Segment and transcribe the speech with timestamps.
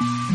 [0.00, 0.29] تحية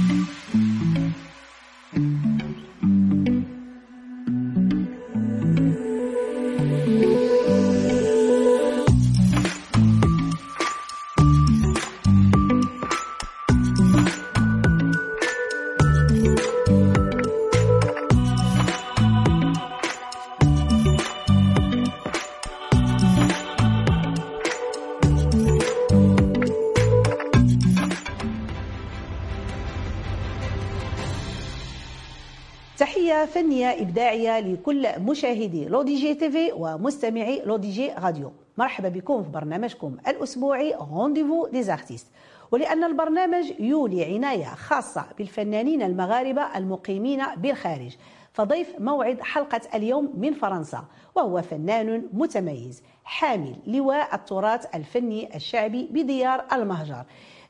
[33.35, 38.31] فنية إبداعية لكل مشاهدي L'ODJ TV ومستمعي L'ODJ Radio.
[38.57, 42.07] مرحبا بكم في برنامجكم الأسبوعي Rendez-vous des artistes
[42.51, 47.95] ولأن البرنامج يولي عناية خاصة بالفنانين المغاربة المقيمين بالخارج.
[48.33, 50.83] فضيف موعد حلقة اليوم من فرنسا
[51.15, 57.03] وهو فنان متميز حامل لواء التراث الفني الشعبي بديار المهجر.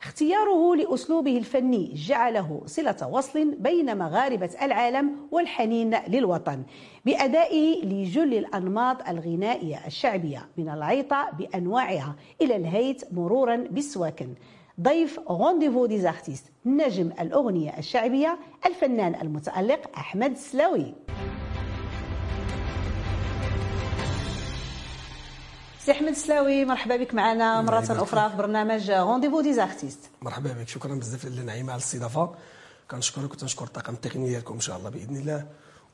[0.06, 6.64] اختياره لأسلوبه الفني جعله صلة وصل بين مغاربة العالم والحنين للوطن
[7.06, 14.28] بأدائه لجل الأنماط الغنائية الشعبية من العيطة بأنواعها إلى الهيت مرورا بالسواكن
[14.82, 20.94] ضيف Rendez-vous des artistes نجم الأغنية الشعبية الفنان المتألق أحمد سلاوي.
[25.86, 30.68] سي أحمد سلاوي مرحبا بك معنا مرة أخرى في برنامج Rendez-vous des artistes مرحبا بك
[30.68, 32.36] شكرا بزاف لنعيمه على الاستضافة.
[32.92, 35.46] كنشكرك وتنشكر الطاقم التقني ديالكم إن شاء الله بإذن الله.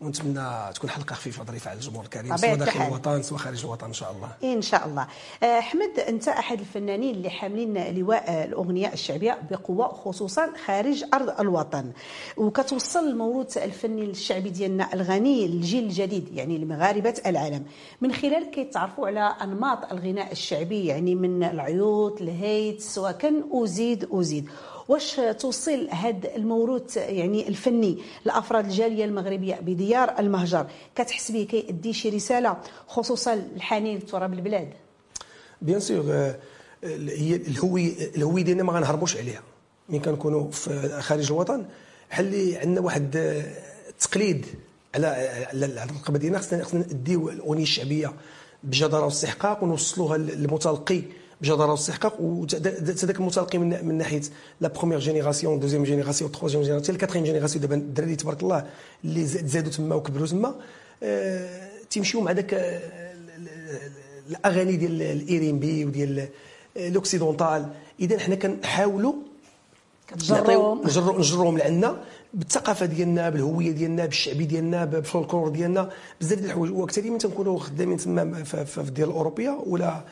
[0.01, 3.93] ونتمنى تكون حلقة خفيفة ظريفة على الجمهور الكريم سواء داخل الوطن سواء خارج الوطن إن
[3.93, 4.29] شاء الله.
[4.53, 5.07] إن شاء الله.
[5.43, 11.91] آه، احمد أنت أحد الفنانين اللي حاملين لواء الاغنيه الشعبية بقوة خصوصا خارج أرض الوطن.
[12.37, 17.63] وكتوصل الموروث الفني الشعبي ديالنا الغني للجيل الجديد يعني لمغاربة العالم.
[18.01, 24.49] من خلال كيتعرفوا على أنماط الغناء الشعبي يعني من العيوط الهيت السواكن وزيد وزيد
[24.91, 32.09] واش توصل هذا الموروث يعني الفني لأفراد الجالية المغربية بديار المهجر؟ كتحس به كيأدي شي
[32.09, 32.57] رسالة
[32.87, 34.73] خصوصا الحنين لتراب البلاد؟
[35.61, 39.41] بيان سور euh, هي الهويه الهويه ديالنا ما غنهربوش عليها.
[39.89, 41.65] ملي كنكونوا في خارج الوطن
[42.09, 43.15] بحال عندنا واحد
[43.89, 44.45] التقليد
[44.95, 45.07] على
[45.53, 48.13] على الرقبه ديالنا خصنا خصنا نديو الأغنية الشعبية
[48.63, 51.01] بجدارة واستحقاق ونوصلوها للمتلقي
[51.41, 54.21] بجداره واستحقاق وذاك المتلقي من, من ناحية
[54.61, 58.65] la première génération deuxième génération troisième génération ال quatrième génération دابا الدراري تبارك الله
[59.03, 60.55] اللي زادوا تما وكبروا تما.
[61.03, 62.81] آه تيمشيو مع داك
[64.29, 66.27] الأغاني ديال ال R'n'B وديال
[66.75, 69.13] l'occidental اذا حنا كنحاولوا
[70.15, 72.03] نجروهم نجروهم لعندنا
[72.33, 75.89] بالثقافة ديالنا بالهوية ديالنا بالشعبي ديالنا بالفولكلور ديالنا.
[76.21, 76.73] بزاف ديال الحوايج.
[76.73, 80.03] وكثير من تنكونوا خدامين تما في الديار الأوروبية ولا آه،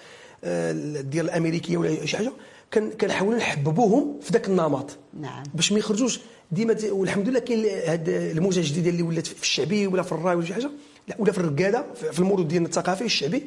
[1.02, 2.32] ديال الأمريكية ولا شي حاجة
[2.74, 4.98] كنحاولوا نحببوهم في ذاك النمط.
[5.20, 5.44] نعم.
[5.54, 6.20] باش ما يخرجوش.
[6.52, 10.46] ديما والحمد لله كاين هاد الموجة الجديدة اللي ولات في الشعبي ولا في الراي ولا
[10.46, 10.72] شي حاجة
[11.20, 13.44] ولا في الرقادة في الموروث ديالنا الثقافي الشعبي.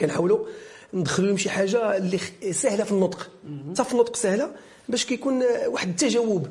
[0.00, 0.46] كنحاولوا
[0.94, 2.18] ندخلوا لهم شي حاجة اللي
[2.50, 3.30] سهلة في النطق.
[3.70, 4.50] حتى في النطق سهلة
[4.88, 6.46] باش كيكون واحد التجاوب.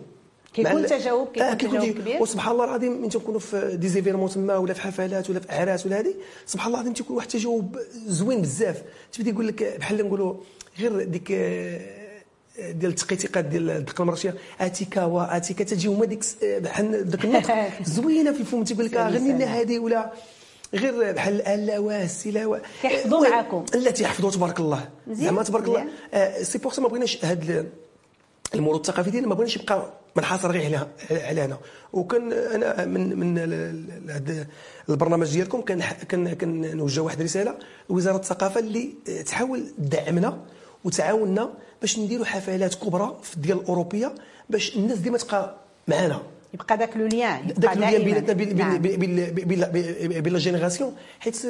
[0.54, 2.22] كيكون تجاوب كيكون آه تجاوب كبير.
[2.22, 5.86] وسبحان الله العظيم من تنكونوا في des événements تما ولا في حفلات ولا في اعراس
[5.86, 6.14] ولا هذه
[6.46, 8.84] سبحان الله العظيم تيكون واحد التجاوب زوين بزاف.
[9.12, 10.36] تبدا يقول لك بحال نقولوا
[10.80, 17.08] غير ديك آه، ديال التقيتيقات ديال الدقه المرشية أتيكا واتيكا تجي هما ديك آه، بحال
[17.08, 18.64] ذاك النطق زوينة في الفم.
[18.64, 20.12] تيقول لك غني لنا هذه ولا
[20.74, 23.66] غير بحال الا واسي كيحفظوا معاكم.
[23.74, 24.90] لا تيحفظوا تبارك الله.
[25.12, 25.88] زعما تبارك الله.
[26.44, 27.70] c'est pour ça ما بغيناش هاد
[28.56, 31.58] الموروث الثقافي ديالنا ما بغيناش يبقى منحصر غير هنا.
[31.94, 33.38] وكان أنا من من
[34.90, 35.62] البرنامج ديالكم
[36.10, 37.56] كان كنوجه واحد الرساله
[37.90, 38.94] لوزارة الثقافة اللي
[39.26, 40.40] تحاول تدعمنا
[40.84, 44.16] وتعاوننا باش نديروا حفلات كبرى في الديار الأوروبية
[44.50, 45.56] باش الناس ديما تبقى
[45.88, 46.22] معنا
[46.54, 48.34] يبقى ذاك le lien ذاك le lien بيناتنا
[50.20, 51.42] بين les générations حيت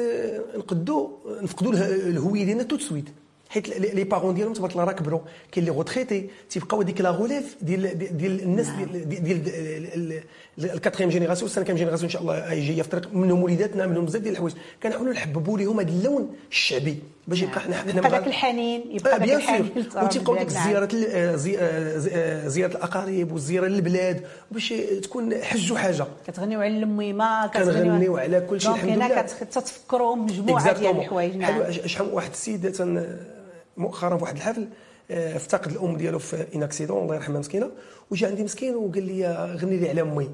[0.56, 1.10] نقدو
[1.42, 3.04] نفقدوا الهوية ديالنا tout de suite.
[3.52, 5.20] حيت les parents ديالهم تبارك الله راه كبروا
[5.52, 10.22] كاين les retraités تيبقاو هذيك la relève ديال ديال الناس ديال ديال
[10.58, 14.04] ال quatrième génération ال cinquième génération إن شاء الله جاية في الطريق منهم وليداتنا منهم
[14.04, 14.54] بزاف ديال الحوايج.
[14.82, 19.70] كنحاولوا نحببوا لهم هذا اللون الشعبي باش يبقى حنا حنا يبقى الحنين يبقى ذاك الحنين
[20.02, 20.96] وتيبقاو ديك الزيارات
[22.46, 28.70] زيارة الأقارب والزيارة للبلاد باش تكون حج وحاجه كتغنيو على الميمة كنغنيو على كل شيء
[28.70, 29.06] الحمد لله.
[29.06, 31.72] هنا كتفكروا مجموعه ديال الحوايج نعم.
[31.86, 32.66] شحال واحد السيد
[33.76, 34.68] مؤخرا في واحد الحفل
[35.10, 37.70] آه، افتقد الأم ديالو في un accident الله يرحمها مسكينة.
[38.10, 40.30] وجا عندي مسكين وقال لي غني لي على أمي.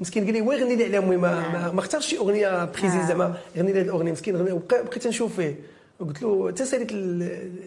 [0.00, 2.96] مسكين قال لي وين غني لي على أمي ما, ما, ما اختارش شي أغنية précise
[2.96, 3.08] نعم.
[3.08, 5.60] زعما غني لي هذه الأغنية مسكين غني بقيت نشوف فيه.
[6.00, 6.92] قلت له حتى ساليت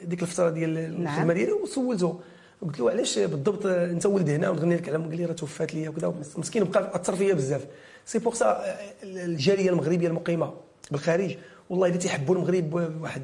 [0.07, 1.31] ديك الفترة ديال الخدمه نعم.
[1.31, 2.19] ديالي وسولته.
[2.61, 5.87] قلت له علاش بالضبط أنت ولد هنا ونغني لك على قال لي راه توفات لي
[5.87, 6.13] وكذا.
[6.37, 7.65] مسكين بقى أثر فيا بزاف.
[8.05, 8.63] c'est pour ça
[9.03, 10.53] الجالية المغربية المقيمة
[10.91, 11.35] بالخارج
[11.69, 13.23] والله الا تيحبوا المغرب واحد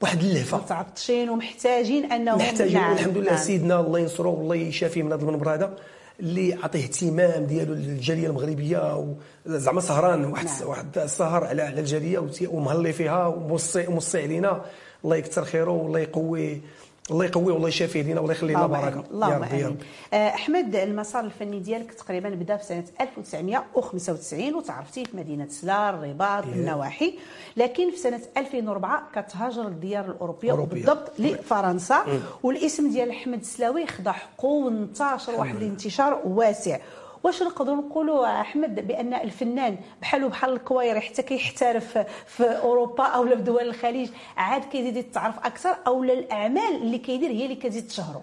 [0.00, 3.36] واحد اللهفة متعطشين ومحتاجين أنهم محتاجين نعم والحمد لله نعم.
[3.36, 5.76] سيدنا الله ينصرو والله يشافيه من هذا المنبر هذا
[6.20, 9.06] اللي عطيه اهتمام ديالو للجالية المغربية
[9.46, 10.68] زعما سهران واحد نعم.
[10.68, 14.64] واحد السهر على على الجالية ومهلي فيها وموصي موصي علينا
[15.04, 16.60] الله يكثر خيره والله يقوي
[17.10, 19.04] الله يقويه والله يشافيه لينا والله يخلي لنا بركة.
[19.10, 19.76] اللهم آمين.
[20.12, 26.44] آه، أحمد المسار الفني ديالك تقريبا بدأ في سنة 1995 وتعرفتي في مدينة سلا الرباط
[26.46, 26.52] إيه.
[26.52, 27.14] النواحي.
[27.56, 30.82] لكن في سنة 2004 كتهاجر للديار الأوروبية أوروبية.
[30.82, 32.04] وبالضبط لفرنسا.
[32.42, 36.78] والاسم ديال أحمد السلاوي خدا حقه وانتشر واحد الانتشار واسع.
[37.24, 43.34] واش نقدروا نقولوا أحمد بأن الفنان بحالو بحال الكواير حتى كيحترف في أوروبا أو في
[43.34, 48.22] دول الخليج عاد كيزيد يتعرف أكثر أو الأعمال اللي كيدير هي اللي كتزيد تشهرو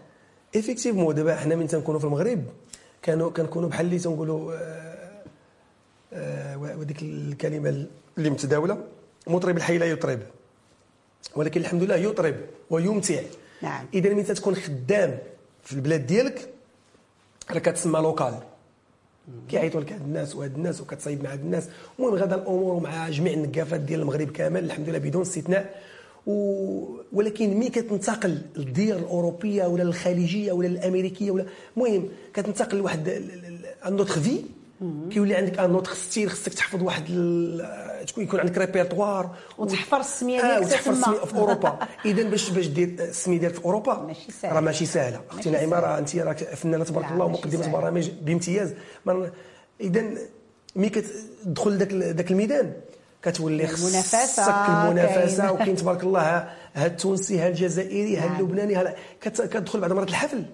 [0.56, 2.44] effectivement دابا حنا من تنكونوا في المغرب
[3.02, 4.96] كانوا كنكونوا بحال اللي تنقولوا آه،
[6.14, 7.88] آه، وديك الكلمة
[8.18, 8.84] اللي متداوله
[9.28, 10.20] مطرب الحي لا يطرب.
[11.36, 12.36] ولكن الحمد لله يطرب
[12.70, 13.22] ويمتع.
[13.62, 13.86] نعم.
[13.94, 15.18] إذا من تكون خدام
[15.64, 16.50] في البلاد ديالك
[17.52, 18.40] راه كتسمى local.
[19.50, 21.68] كيعيطوا لك هاد الناس وهاد الناس وكتصايب مع هاد الناس
[22.00, 25.82] المهم غدا الأمور ومع جميع النقافات ديال المغرب كامل الحمد لله بدون استثناء.
[26.28, 26.34] و...
[27.14, 31.46] ولكن ملي كتنتقل للديار الأوروبية ولا الخليجيه ولا الأمريكية ولا
[31.78, 33.10] المهم كتنتقل لواحد
[33.88, 34.40] une autre vie
[35.12, 37.04] كيولي عندك un autre style خصك تحفظ واحد.
[38.08, 41.00] تكون يكون عندك ريبرتوار وتحفر السمية ديالك وتحفر تما.
[41.00, 44.56] السمية في أوروبا اذا باش باش دير السمية ديالك في أوروبا ماشي ساهل.
[44.56, 45.80] راه ماشي سهلة أختي نعيمة.
[45.80, 47.72] راه أنت راك فنانة تبارك الله ومقدمة.
[47.72, 48.74] برامج بامتياز
[49.82, 50.04] اذا
[50.76, 52.74] ملي كتدخل ذاك ذاك الميدان
[53.24, 55.50] كتولي خصك المنافسة كاين.
[55.50, 58.36] وكاين تبارك الله ها التونسي ها الجزائري ها نعم.
[58.36, 60.46] اللبناني ها كتدخل بعد مرات الحفل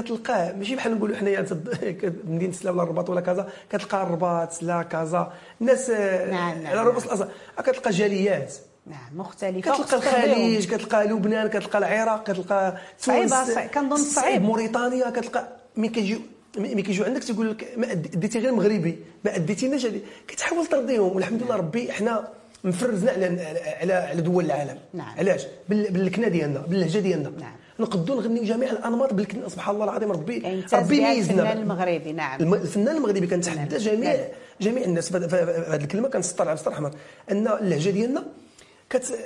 [0.00, 4.82] كتلقاه ماشي بحال نقولوا حنايا تد- مدينة سلا ولا الرباط ولا كذا كتلقى الرباط سلا
[4.82, 7.28] كازا الناس آه، نعم، نعم، على رؤوس الأصل
[7.58, 8.54] كتلقى جاليات.
[8.86, 14.42] نعم مختلفة كتلقى الخليج كتلقى لبنان كتلقى العراق كتلقى صعيبة، تونس صعيب- كنظن صعيب.
[14.42, 16.18] موريتانيا كتلقى ملي كيجيو
[16.58, 19.86] ملي كيجيو عندك تيقول لك ما اديتي غير مغربي ما اديتيناش.
[20.28, 22.28] كتحاول ترضيهم والحمد لله ربي حنا
[22.64, 23.24] مفرزنا على
[23.80, 24.78] على على دول العالم.
[24.94, 25.14] نعم.
[25.18, 27.30] علاش؟ بال- باللكنه ديالنا باللهجة ديالنا.
[27.40, 27.52] نعم.
[27.80, 32.54] نقدروا نغنيو جميع الأنماط بالكن سبحان الله العظيم ربي كيمتاز ربي ميزنا الفنان المغربي نعم.
[32.54, 33.76] الفنان المغربي كنتحدى.
[33.76, 34.24] جميع نعم.
[34.60, 35.12] جميع الناس.
[35.12, 35.16] في
[35.68, 36.90] هذه الكلمة كنسطر على احمر
[37.30, 38.24] أن اللهجة ديالنا
[38.90, 39.18] كت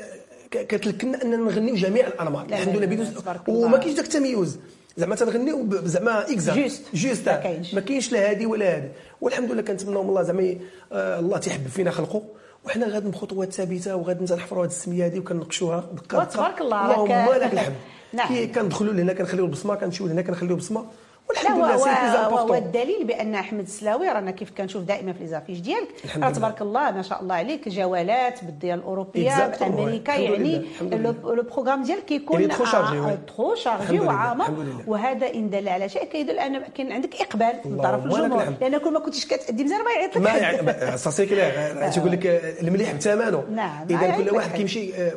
[0.50, 2.50] كتلكنا أننا نغنيو جميع الأنماط.
[2.50, 3.61] لا، الحمد لله تبارك الله.
[3.61, 4.58] وما كاينش داك التميز
[4.97, 6.59] زعما تنغنيو زعما exact.
[6.59, 6.83] juste.
[6.95, 7.29] juste.
[7.75, 8.12] ما كاينش.
[8.12, 8.88] لا هادي ولا هادي.
[9.20, 10.56] والحمد لله كنتمناو من الله زعما
[10.93, 12.23] آه، الله تيحبب فينا خلقه
[12.64, 17.52] وحنا غادي بخطوات ثابته وغادي نحفروا هذه السمية هذه وكننقشوها دقه وتبارك الله، اللهم لك
[17.52, 17.75] الحمد.
[18.12, 18.29] نعم.
[18.29, 20.87] كي كندخلوا لهنا كنخليو البصمة كنمشيو لهنا كنخليو بصمه
[21.31, 25.12] والحمد لله c'est plus هو, هو important الدليل بأن أحمد السلاوي رانا كيف كنشوف دائما
[25.12, 26.31] في les affiches ديالك راه.
[26.31, 30.67] تبارك الله ما شاء الله عليك جولات بالديار الأوروبية بأمريكا يعني.
[30.83, 34.50] le programme ديالك كيكون trop chargé الحمد لله، وعامر.
[34.87, 38.44] وهذا إن دل على شيء كيدل أن كاين عندك إقبال من طرف الجمهور.
[38.61, 40.41] لأن كل ما كنتيش كتأدي مزيان ما يعيط لك ما حد.
[40.43, 44.56] يعني c'est clair تيقول لك آه، المليح بثمنه نعم، إذا كل واحد حد.
[44.56, 45.12] كيمشي آه،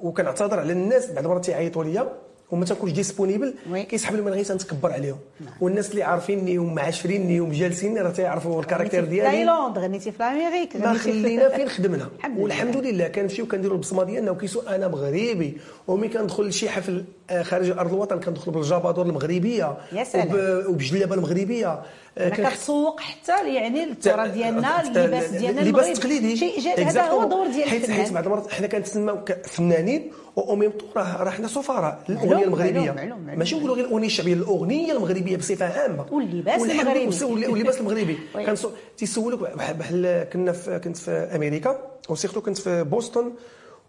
[0.00, 2.12] وكنعتذر على الناس بعض المرات تيعيطوا ليا
[2.50, 3.54] وما تنكونش disponible.
[3.74, 5.18] كيسحب غير تنتكبر عليهم.
[5.60, 9.30] والناس اللي عارفيني ومعاشريني ومجالسيني راه تيعرفوا ال caractère غنيتي في ديالي.
[9.30, 12.08] تايلاند غنيتي في الامريك ما خلينا فين خدمنا.
[12.38, 17.04] والحمد لله كنمشيو كنديروا البصمة ديالنا وكيسو أنا مغربي وملي كندخل لشي حفل
[17.42, 20.28] خارج أرض الوطن كندخل بالجابادور المغربية يا سلام.
[20.28, 21.82] وب- وبالجلابه المغربية
[22.18, 25.86] آه، كتسوق حتى يعني التراث ديالنا اللباس ديالنا اللباس.
[25.86, 27.30] التقليدي شيء هذا هو Exactement.
[27.30, 31.48] دور ديال حيت حيت بعض المرات حنا كنتسماو كفنانين أو ميم طون راه راه حنا
[31.48, 32.92] سفراء للاغنيه المغربية.
[33.36, 37.52] ماشي نقولوا غير الأغنية الشعبية الأغنية المغربية بصفة عامة واللباس المغربي.
[37.52, 38.18] واللباس المغربي.
[38.34, 38.56] كان
[38.98, 43.32] تيسولك بحال بحال كنا في كنت في أمريكا و surtout كنت في بوسطن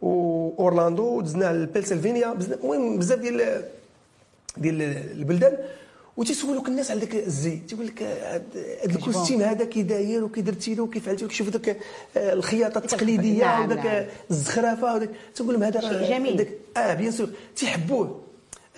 [0.02, 3.64] واورلاندو ودزنا لبنسلفانيا المهم بزاف ديال
[4.58, 5.58] ديال البلدان
[6.18, 8.44] وتيسولوك الناس على ذاك الزي تيقول لك هاد
[8.86, 11.78] ال costume هذا كي داير وكي درتي له وكيف عملتي له كيشوف ذاك
[12.18, 14.06] الخياطة التقليدية نعم، وداك نعم.
[14.32, 16.48] الزخرفه تقول لهم هذا جميل.
[16.78, 18.27] آه bien sûr تيحبوه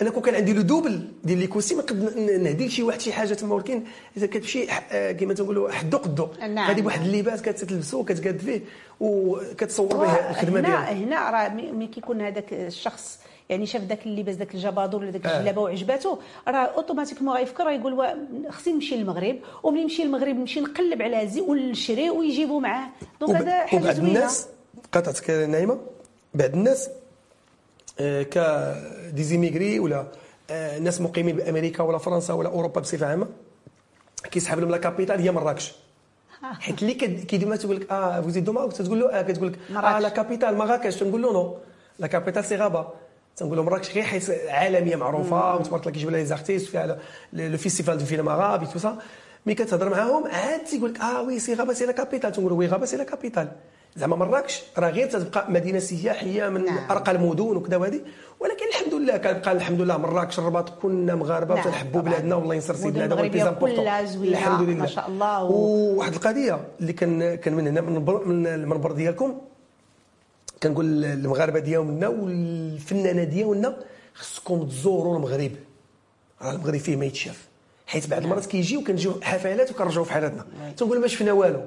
[0.02, 3.12] أنا كون كان عندي le double ديال les costumes نقد ن- نهدي لشي واحد شي
[3.12, 3.82] حاجة تما ولكن
[4.16, 7.00] إذا كتمشي آه، كما تنقولوا حدو قدو نعم، هذه بواحد.
[7.06, 8.60] اللباس كتلبسو وكتقاد فيه
[9.00, 14.06] وكتصور به الخدمة هنا ديالك هنا راه مي- ملي كيكون هذاك الشخص يعني شاف ذاك
[14.06, 15.36] اللباس ذاك الجبادور ولا ذاك آه.
[15.38, 16.16] الجلابه وعجباتو
[16.48, 18.16] راه automatiquement غيفكر غيقول
[18.48, 22.88] خصني نمشي للمغرب وملي نمشي للمغرب نمشي نقلب على زي ونشري ويجيبوا معاه
[23.20, 24.46] donc هذا حاجة وبعض زوينة الناس
[24.92, 25.78] قطعتك نايمة
[26.34, 26.88] بعض الناس
[28.00, 28.38] آه، ك
[29.14, 30.06] des immigrés ولا
[30.50, 33.26] آه، ناس مقيمين بأمريكا ولا فرنسا ولا أوروبا بصفة عامة
[34.30, 35.72] كيسحب لهم la capitale هي مراكش.
[36.60, 39.98] حيت اللي كيديما تقول لك آه فوزي دوما تقول له آه كتقول لك آه.
[39.98, 41.56] la capitale مراكش تنقول له non
[41.98, 42.92] la capitale c'est Rabat
[43.36, 46.98] تنقول له مراكش غير حيت عالمية معروفة وتبارك الله كيجيب لها les artistes فيها
[47.32, 48.98] le- festival du film عربي tout ça
[49.46, 52.66] mais كتهضر معاهم عاد تيقول لك آه oui c'est Rabat c'est la capitale تنقول oui
[52.66, 53.48] Rabat c'est la capitale
[53.96, 56.90] زعما مراكش راه غير تتبقى مدينة سياحية من نعم.
[56.90, 58.00] أرقى المدن وكذا وهذه
[58.40, 62.00] ولكن الحمد لله كنبقى الحمد لله مراكش الرباط كنا مغاربة نعم، وتنحبوا.
[62.00, 63.46] بلادنا والله ينصر هذا هو البيز
[64.32, 64.80] الحمد لله.
[64.80, 69.40] ما شاء الله، و- وواحد القضية اللي كان كان من هنا من المنبر ديالكم.
[70.62, 73.76] كنقول للمغاربة ديالنا والفنانة ديالنا
[74.14, 75.52] خصكم تزوروا المغرب.
[76.42, 77.48] راه المغرب فيه ما يتشاف.
[77.86, 81.60] حيت بعض المرات كيجيو كنجيو حفلات وكنرجعوا في حالتنا تنقول ما شفنا والو؟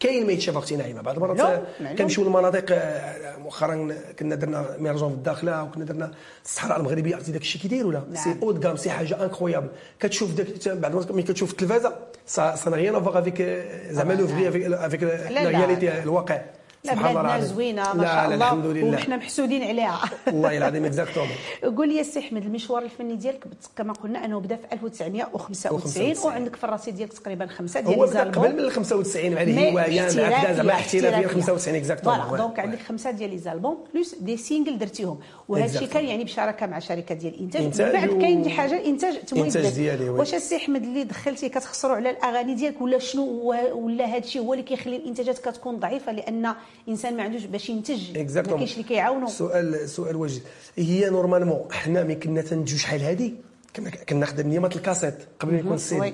[0.00, 1.62] كاين ما يتشاف أختي نعيمة بعض المرات.
[1.98, 6.10] كنمشيو للمناطق آه، مؤخرا كنا درنا مهرجان في الداخلة وكنا درنا
[6.44, 8.24] الصحراء المغربية عرفتي داك الشيء كيديروا لا نعم.
[8.24, 9.68] c'est haut de gamme c'est حاجة incroyable
[10.00, 11.96] كتشوف داك بعض المرات ملي كتشوف التلفازة
[12.26, 13.42] ça rien à voir avec
[13.90, 14.48] زعما le vrai
[14.86, 15.02] avec.
[15.02, 16.40] la réalité الواقع
[16.84, 17.40] لا بلادنا.
[17.40, 21.30] زوينة ما شاء الله الحمد لله وحنا محسودين عليها والله العظيم exactement
[21.76, 23.44] قول لي السي احمد المشوار الفني ديالك
[23.76, 26.32] كما قلنا أنه بدا في 1995 95.
[26.32, 29.68] وعندك في الرصيد ديالك تقريبا خمسة ديال هو بدا قبل من ال 95 مع مي
[29.68, 34.14] الهوايه مع بدا زعما احترافيه 95 exactement voilà donc عندك خمسة ديال les albums plus
[34.14, 35.18] des singles درتيهم
[35.48, 35.88] وهذا الشيء.
[35.88, 39.72] كان يعني بشراكة مع شركة ديال الانتاج من بعد كاين دي حاجة الانتاج الذات.
[39.74, 40.08] ديالي،.
[40.08, 44.52] واش السي احمد اللي دخلتي كتخسروا على الأغاني ديالك ولا شنو ولا هذا الشيء هو
[44.52, 46.54] اللي كيخلي الإنتاجات كتكون ضعيفة لأن
[46.88, 50.42] إنسان ما عندوش باش ينتج ما كاينش اللي كيعاونوا سؤال سؤال واجد.
[50.76, 53.34] هي normalement حنا ملي كنا تنتجو شحال هادي
[53.76, 55.72] كنا كناخذ نيمات الكاسيت قبل ما يكون.
[55.72, 56.12] السيدي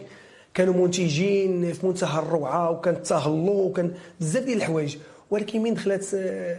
[0.54, 4.96] كانوا منتجين في منتهى الروعة وكان تهلو وكان بزاف ديال الحوايج.
[5.30, 6.56] ولكن من دخلت آه،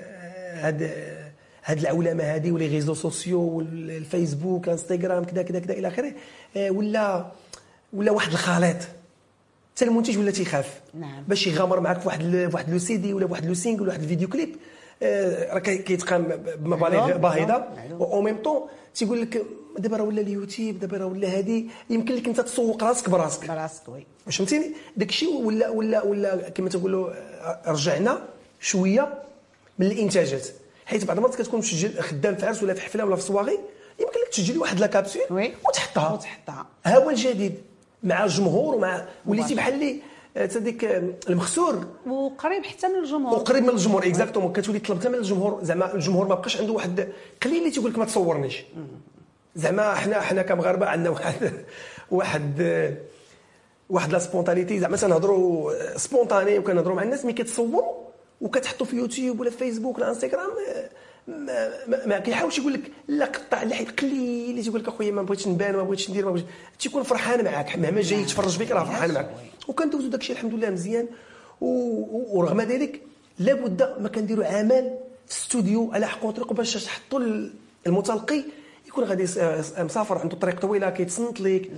[0.67, 0.91] هاد
[1.63, 6.11] هاد العولمه هذه ولي réseaux sociaux والفيسبوك الانستغرام كذا كذا كذا إلى آخره
[6.57, 7.31] آه، ولا
[7.93, 8.77] ولا واحد الخليط.
[9.77, 10.81] حتى المنتج ولا تيخاف.
[10.93, 11.23] نعم.
[11.27, 13.81] باش يغامر معك في واحد ال- في واحد le CD ولا في واحد le single
[13.81, 14.55] ولا واحد الفيديو كليب.
[15.03, 16.23] آه، راه كي- كيتقام
[16.57, 17.67] بمبالغ باهظة.
[17.75, 18.01] معلوم.
[18.01, 18.61] و même temps
[18.95, 19.45] تيقول لك
[19.77, 23.47] دابا راه ولا اليوتيوب دابا راه ولا هذه يمكن لك انت تسوق راسك براسك.
[23.47, 24.05] براسك oui.
[24.25, 28.21] واش فهمتيني؟ داك الشيء ولا ولا ولا كما تقولوا آه، رجعنا
[28.61, 29.13] شوية
[29.79, 30.47] من الإنتاجات.
[30.85, 33.59] حيت بعض المرات كتكون مسجل خدام في عرس ولا في حفلة ولا في صواغي
[33.99, 35.21] يمكن لك تسجل واحد la capsule.
[35.67, 36.13] وتحطها.
[36.13, 36.65] وتحطها.
[36.85, 37.55] ها هو الجديد.
[38.03, 40.01] مع الجمهور ومع وليتي بحال اللي
[40.37, 41.85] آه، تديك آه، المخسور.
[42.07, 43.39] وقريب حتى من الجمهور.
[43.39, 45.59] وقريب من الجمهور exactement كتولي طلب حتى من الجمهور.
[45.63, 47.07] زعما الجمهور ما بقاش عنده واحد
[47.43, 48.63] قليل اللي تيقول لك ما تصورنيش.
[49.55, 51.51] زعما حنا حنا كمغاربة عندنا واحد
[52.11, 52.61] واحد
[53.89, 57.93] واحد la spontanéité زعما تنهضروا spontané وكنهضروا مع الناس ملي كتصوروا
[58.41, 60.49] وكتحطوا في يوتيوب ولا في فيسبوك ولا انستغرام
[61.27, 65.21] ما, ما, ما كيحاولش يقول لك لا قطع لا حيت قليل تيقول لك أخويا ما
[65.21, 66.47] بغيتش نبان ما بغيتش ندير ما بغيتش.
[66.79, 69.29] تيكون فرحان معاك مهما جاي يتفرج فيك راه فرحان معاك.
[69.67, 71.07] وكندوزو داكشي الحمد لله مزيان.
[71.61, 73.01] ورغم ذلك
[73.39, 77.53] لابد ما كنديروا عمل في الاستوديو على حق وطريق باش تحطوا ال-
[77.87, 78.43] المتلقي.
[78.87, 79.23] يكون غادي
[79.77, 81.71] مسافر عنده طريق طويلة كيتصنت ليك.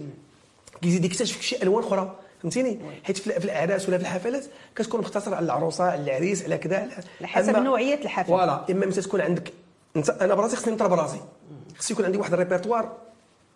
[0.81, 2.15] كيزيد يكتشف شي ألوان أخرى.
[2.41, 6.77] فهمتيني؟ حيت في الاعراس ولا في الحفلات كتكون مختصرة على العروسة على العريس على كذا
[6.77, 8.27] على حسب أما- نوعية الحفل.
[8.27, 9.53] voilà إما متى تكون عندك
[9.95, 11.19] أنت أنا براسي خصني نطرب راسي.
[11.77, 12.97] خصني يكون عندي واحد الريبرتوار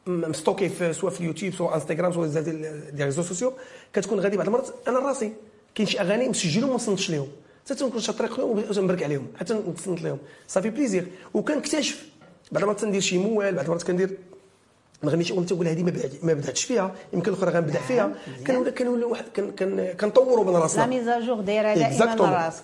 [0.07, 3.53] مستوكي في سواء في اليوتيوب سواء انستغرام سواء ديال réseaux sociaux
[3.93, 5.33] كتكون غادي بعض المرات أنا راسي.
[5.75, 7.27] كاين شي أغاني مسجلهم وما نصنتش لهم
[7.65, 11.05] حتى تنكون شي طريق لهم ونبرك عليهم حتى نتصنت لهم صافي plaisir.
[11.33, 12.05] وكنكتشف.
[12.51, 14.17] بعض المرات تندير شي موال بعض المرات كندير
[15.03, 15.83] ما غنيش تقول هذه
[16.23, 18.11] ما بداتش فيها يمكن الأخرى غنبدأ فيها.
[18.47, 22.21] كنولي كنولي واحد كن- كن- كنطوروا من لا راسنا mise à jour دايره دائما Exactement.
[22.21, 22.63] راسك.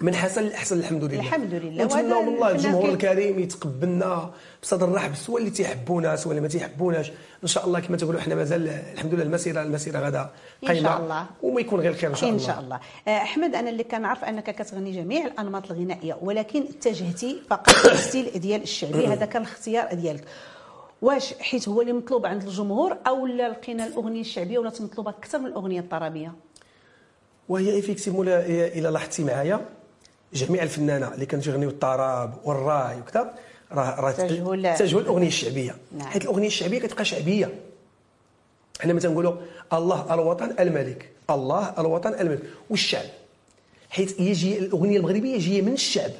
[0.00, 1.20] من حسن لاحسن الحمد لله.
[1.20, 1.82] الحمد لله.
[1.82, 4.30] ونتمنى والله الفنان الجمهور الكريم يتقبلنا
[4.62, 7.12] بصدر رحب سواء اللي تيحبونا سواء اللي ما تيحبوناش.
[7.42, 10.30] إن شاء الله كما تقولوا إحنا مازال الحمد لله المسيره المسيرة غدا
[10.66, 10.88] قايمة.
[10.88, 11.26] شاء الله.
[11.42, 12.46] وما يكون غير خير إن شاء إن الله.
[12.46, 12.80] شاء الله.
[13.08, 18.30] آه، أحمد أنا اللي كنعرف أنك كتغني جميع الأنماط الغنائية ولكن اتجهتي فقط لل style
[18.40, 19.06] ديال الشعبي.
[19.12, 20.24] هذا كان الاختيار ديالك.
[21.02, 25.38] واش حيت هو اللي مطلوب عند الجمهور أو لا لقينا الأغنية الشعبية ولات مطلوبة أكثر
[25.38, 26.32] من الأغنية الطربية؟
[27.48, 29.60] وهي effectivement إلى لاحظتي معايا.
[30.34, 33.34] جميع الفنانة اللي كانوا يغنيوا الطرب والراي وكذا
[33.72, 35.76] راه راه اتجهوا ل- اتجهوا الأغنية الشعبية.
[35.98, 36.08] نعم.
[36.08, 37.54] حيت الأغنية الشعبية كتبقى شعبية.
[38.80, 39.32] حنا ما تنقولوا
[39.72, 43.04] الله الوطن الملك الله الوطن الملك والشعب.
[43.90, 46.10] حيت هي جاية الأغنية المغربية جاية من الشعب.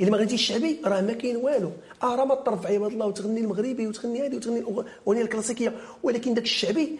[0.00, 1.70] إلا ما غنيتيش الشعبي راه ما كاين والو.
[2.02, 5.72] آه راه ما تطرف عباد الله وتغني المغربي وتغني هذه وتغني الاغنيه الكلاسيكية.
[6.02, 6.98] ولكن داك الشعبي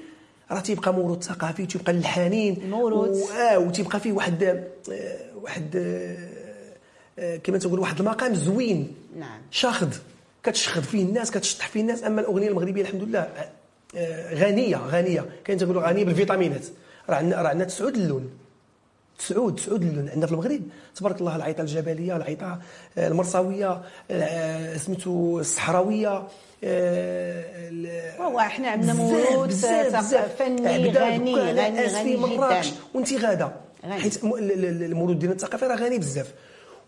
[0.50, 3.08] راه تيبقى موروث ثقافي وتيبقى الحنين الموروث.
[3.22, 6.16] و- آه وتيبقى فيه واحد آه، واحد آه،
[7.18, 8.94] آه، كما تقول واحد المقام زوين.
[9.18, 9.40] نعم.
[9.50, 9.88] شاخد.
[10.44, 12.04] كتشخط فيه الناس كتشطح فيه الناس.
[12.04, 13.28] أما الأغنية المغربية الحمد لله
[14.34, 15.24] غنية غنية.
[15.44, 16.64] كاين تقولوا غنية بالفيتامينات.
[17.08, 18.30] راه عندنا راه عندنا تسعود اللون.
[19.18, 20.60] تسعود تسعود عندنا في المغرب.
[20.96, 22.58] تبارك الله العيطة الجبلية العيطة
[22.98, 26.22] آه، المرصاويه آه، سميتو الصحراوية
[28.20, 29.66] هو إحنا عندنا موروث
[30.38, 32.62] فني غني غني غني جدا.
[32.94, 33.52] وانت غادة.
[33.90, 36.32] حيت الموروث ديالنا الثقافي راه غني بزاف.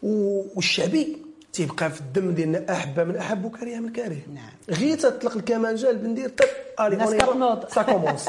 [0.03, 1.17] والشعبي
[1.53, 4.51] تيبقى في الدم ديالنا أحبة من أحب وكره من كاره نعم.
[4.71, 6.47] غير تطلق الكمانجه البندير طب
[7.17, 8.29] كتنوض ça commence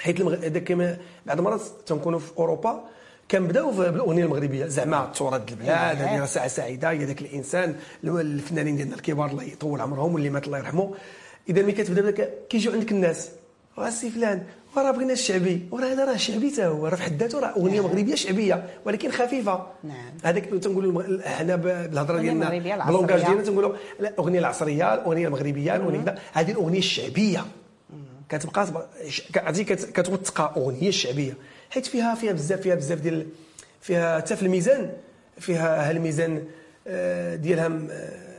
[0.00, 2.84] حيت هذاك كما بعض المرات تنكونوا في أوروبا
[3.30, 4.66] كنبداو بالاغنيه المغربية.
[4.66, 6.90] زعما تراث البلاد هذه راه ساعة سعيدة.
[6.90, 10.94] هي ذاك الإنسان الفنانين ديالنا الكبار الله يطول عمرهم واللي مات الله يرحمه.
[11.48, 13.30] إذا ملي كتبدا كيجيو عندك الناس.
[13.88, 14.42] سي فلان
[14.76, 15.68] وراه بغينا الشعبي.
[15.70, 17.90] وراه هذا راه شعبي حتى هو راه في حد ذاته راه أغنية نعم.
[17.90, 19.66] مغربية شعبية ولكن خفيفة.
[19.84, 20.12] نعم.
[20.24, 26.78] هذاك تنقولوا حنا بالهضرة ديالنا باللونجاج ديالنا تنقولوا الاغنيه العصرية الأغنية المغربية الأغنية هذه الأغنية
[26.78, 27.44] الشعبية.
[28.28, 28.66] كتبقى
[29.94, 31.36] كتوثق أغنية الشعبيه
[31.70, 33.26] حيت فيها فيها بزاف فيها بزاف ديال
[33.80, 34.92] فيها حتى في الميزان
[35.38, 36.44] فيها هالميزان
[36.86, 38.30] آه، ديالها آه،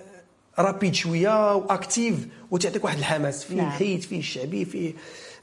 [0.59, 3.43] رابيد شوية واكتيف وتعطيك واحد الحماس.
[3.43, 3.67] فيه نعم.
[3.67, 4.93] الحيت فيه الشعبي فيه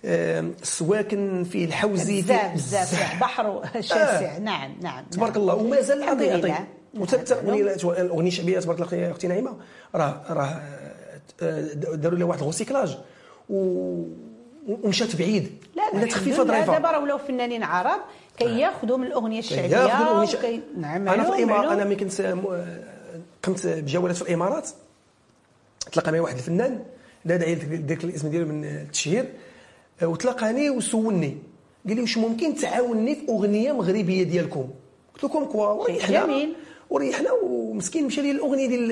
[0.05, 4.39] السواكن فيه الحوزي بزاف بزاف بحر شاسع آه.
[4.39, 5.55] نعم نعم تبارك الله.
[5.55, 6.65] ومازال يعطي يعطي
[6.99, 7.35] وحتى
[8.01, 9.57] الاغنيه الشعبيه تبارك الله أختي نعيمة.
[9.95, 10.63] راه راه
[11.75, 12.99] داروا لها واحد الغوسيكلاج
[13.49, 15.65] ومشات بعيد.
[15.93, 18.01] لا لا ولات خفيفه ظريفه دابا راه ولاو فنانين عرب
[18.37, 22.35] كياخذوا من الأغنية الشعبية الاغنيه الشعبيه نعم أنا في الامارات أنا ملي كنت
[23.43, 24.71] قمت بجولات في الإمارات
[25.93, 26.85] تلاقى معي واحد الفنان
[27.25, 29.25] لا داعي لذكر الاسم ديالو من التشهير
[30.03, 31.39] وتلاقاني وسولني.
[31.87, 34.69] قال لي واش ممكن تعاونني في أغنية مغربية ديالكم؟
[35.15, 36.25] قلت لكم كوا؟ وريحنا.
[36.25, 36.55] جميل.
[36.91, 38.89] وريحنا ومسكين مشى لي الأغنية ديال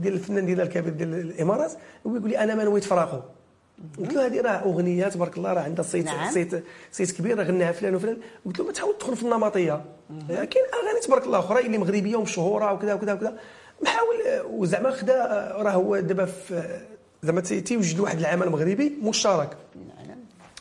[0.00, 1.72] ديال الفنان ديالنا الكبير ديال الإمارات
[2.04, 3.18] ويقول لي أنا ما نويت فراقو.
[3.98, 6.30] قلت له هذه راه اغنيه تبارك الله راه عندها صيت نعم.
[6.30, 8.16] صيت صيت كبير راه غناها فلان وفلان.
[8.46, 9.84] قلت له ما تحاول تدخل في النمطية.
[10.28, 13.38] كاين أغاني تبارك الله أخرى اللي مغربية ومشهورة وكذا وكذا وكذا.
[13.82, 14.16] محاول
[14.50, 15.16] وزعما خدا
[15.56, 16.80] راه هو دابا في
[17.22, 19.56] زعما تيوجد واحد العمل مغربي مشترك.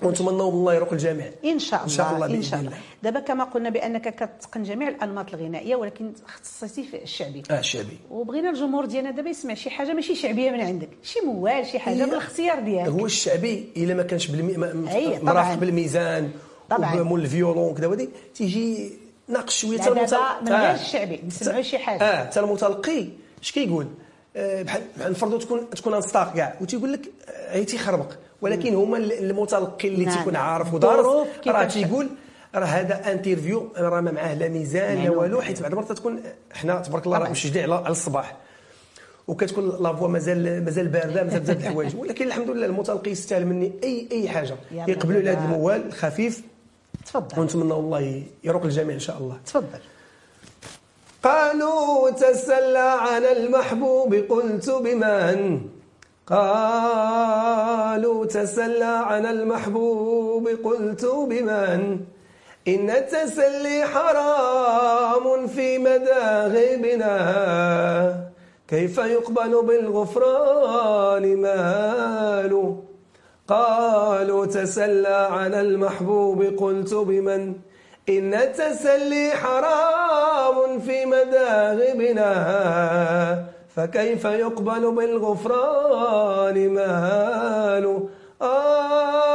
[0.03, 1.31] ونتمنى من الله يروق الجميع.
[1.45, 2.71] إن شاء الله إن شاء الله, إن شاء الله.
[3.03, 7.43] دابا كما قلنا بأنك كتقن جميع الأنماط الغنائية ولكن اختصيتي في الشعبي.
[7.51, 7.97] آه الشعبي.
[8.11, 12.05] وبغينا الجمهور ديالنا دابا يسمع شي حاجة ماشي شعبية من عندك شي موال شي حاجة
[12.05, 12.89] بالاختيار ديالك.
[12.89, 14.57] هو الشعبي إلا ما كانش بالمي...
[15.23, 16.31] مرافق بالميزان
[16.69, 17.01] طبعا.
[17.01, 18.91] ومول الفيولون كذا ودي تيجي
[19.27, 22.03] ناقص شوية حتى المتلقي من غير الشعبي نسمعوا شي حاجة.
[22.03, 23.07] آه حتى المتلقي
[23.43, 23.87] اش كيقول؟
[24.35, 27.11] آه بحال نفرضوا تكون تكون انستاق كاع وتيقول لك
[27.49, 28.13] هي آه، تيخربق.
[28.41, 30.17] ولكن هما المتلقي اللي نعم.
[30.17, 31.27] تيكون عارف ودارس.
[31.47, 32.09] راه تيقول
[32.55, 36.21] راه هذا انترفيو راه ما معاه لا ميزان لا والو حيت بعض المرات تكون
[36.53, 38.37] حنا تبارك الله راه مشجعين على الصباح.
[39.27, 41.95] وكتكون لافوا مازال مازال باردة مازال بزاف الحوايج.
[41.95, 44.55] ولكن الحمد لله المتلقي يستاهل مني اي أي حاجة.
[44.71, 46.41] يقبلوا على هذا الموال الخفيف.
[47.05, 47.39] تفضل.
[47.39, 49.37] ونتمنى الله يروق الجميع إن شاء الله.
[49.45, 49.79] تفضل.
[51.23, 55.61] قالوا تسلى على المحبوب قلت بمن؟
[56.29, 61.99] قالوا تسلى عن المحبوب قلت بمن؟
[62.67, 67.15] إن التسلي حرام في مذاهبنا.
[68.67, 72.75] كيف يقبل بالغفران مال؟
[73.47, 77.53] قالوا تسلى عن المحبوب قلت بمن؟
[78.09, 82.29] إن التسلي حرام في مذاهبنا.
[83.79, 88.07] فكيف يقبل بالغفران مال
[88.41, 89.28] آه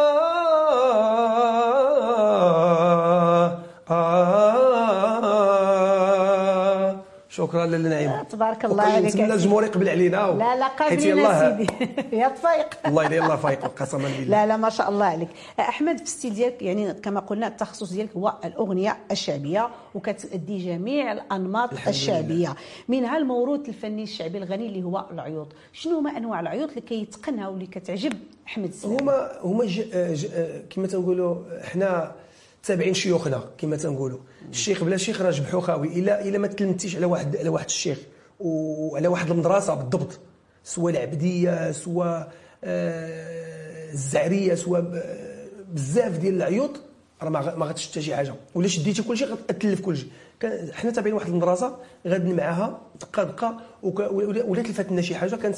[7.35, 8.23] شكرا للنعيم.
[8.23, 10.17] تبارك الله عليك نتمنى الجمهور يقبل علينا.
[10.17, 11.67] لا لا قابلين سيدي.
[12.21, 14.25] يا طفيق الله الله فايق قسما بالله.
[14.25, 15.29] لا لا ما شاء الله عليك.
[15.61, 21.71] أحمد في الستيل ديالك يعني كما قلنا التخصص ديالك هو الأغنية الشعبية وكتأدي جميع الأنماط
[21.89, 22.55] الشعبية.
[22.89, 25.49] منها الموروث الفني الشعبي الغني اللي هو العيوط.
[25.73, 28.13] شنو هما أنواع العيوط اللي كيتقنها واللي كتعجب
[28.47, 29.65] أحمد السلام هما هما
[30.71, 32.13] كما تنقولوا حنا
[32.63, 34.19] تابعين شيوخنا كما تنقولوا.
[34.51, 37.99] الشيخ بلا شيخ راه جبحو خاوي إلا إلا ما تلمتيش على واحد على واحد الشيخ
[38.41, 40.19] وعلى واحد المدرسة بالضبط
[40.65, 42.33] سواء العبدية سواء
[42.65, 44.85] آه، الزعرية سواء
[45.73, 46.71] بزاف ديال العيوط
[47.23, 48.35] راه ما غاتش حتى شي حاجة.
[48.55, 50.09] ولا شديتي كل شيء غتلف كل شيء.
[50.73, 51.77] حنا تابعين واحد المدرسة
[52.07, 55.57] غادي معاها دقة دقة ولا تلفات لنا شي حاجة كانت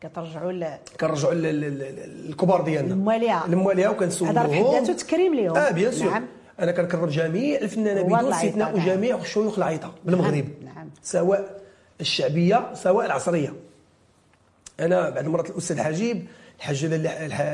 [0.00, 0.66] كترجعوا ل
[1.00, 2.94] كنرجعوا للكبار ديالنا.
[2.94, 4.38] المواليها المواليها وكنسولوهم.
[4.38, 6.10] هذا بحد ذاته تكريم لهم آه بيان سور.
[6.10, 6.26] نعم.
[6.60, 10.44] أنا كنكرم جميع الفنانين بدون استثناء جميع شيوخ العيطة بالمغرب.
[10.64, 10.90] نعم.
[11.02, 11.60] سواء
[12.00, 13.54] الشعبية سواء العصرية.
[14.80, 16.96] أنا بعد مرات الأستاذ حجيب الحاجة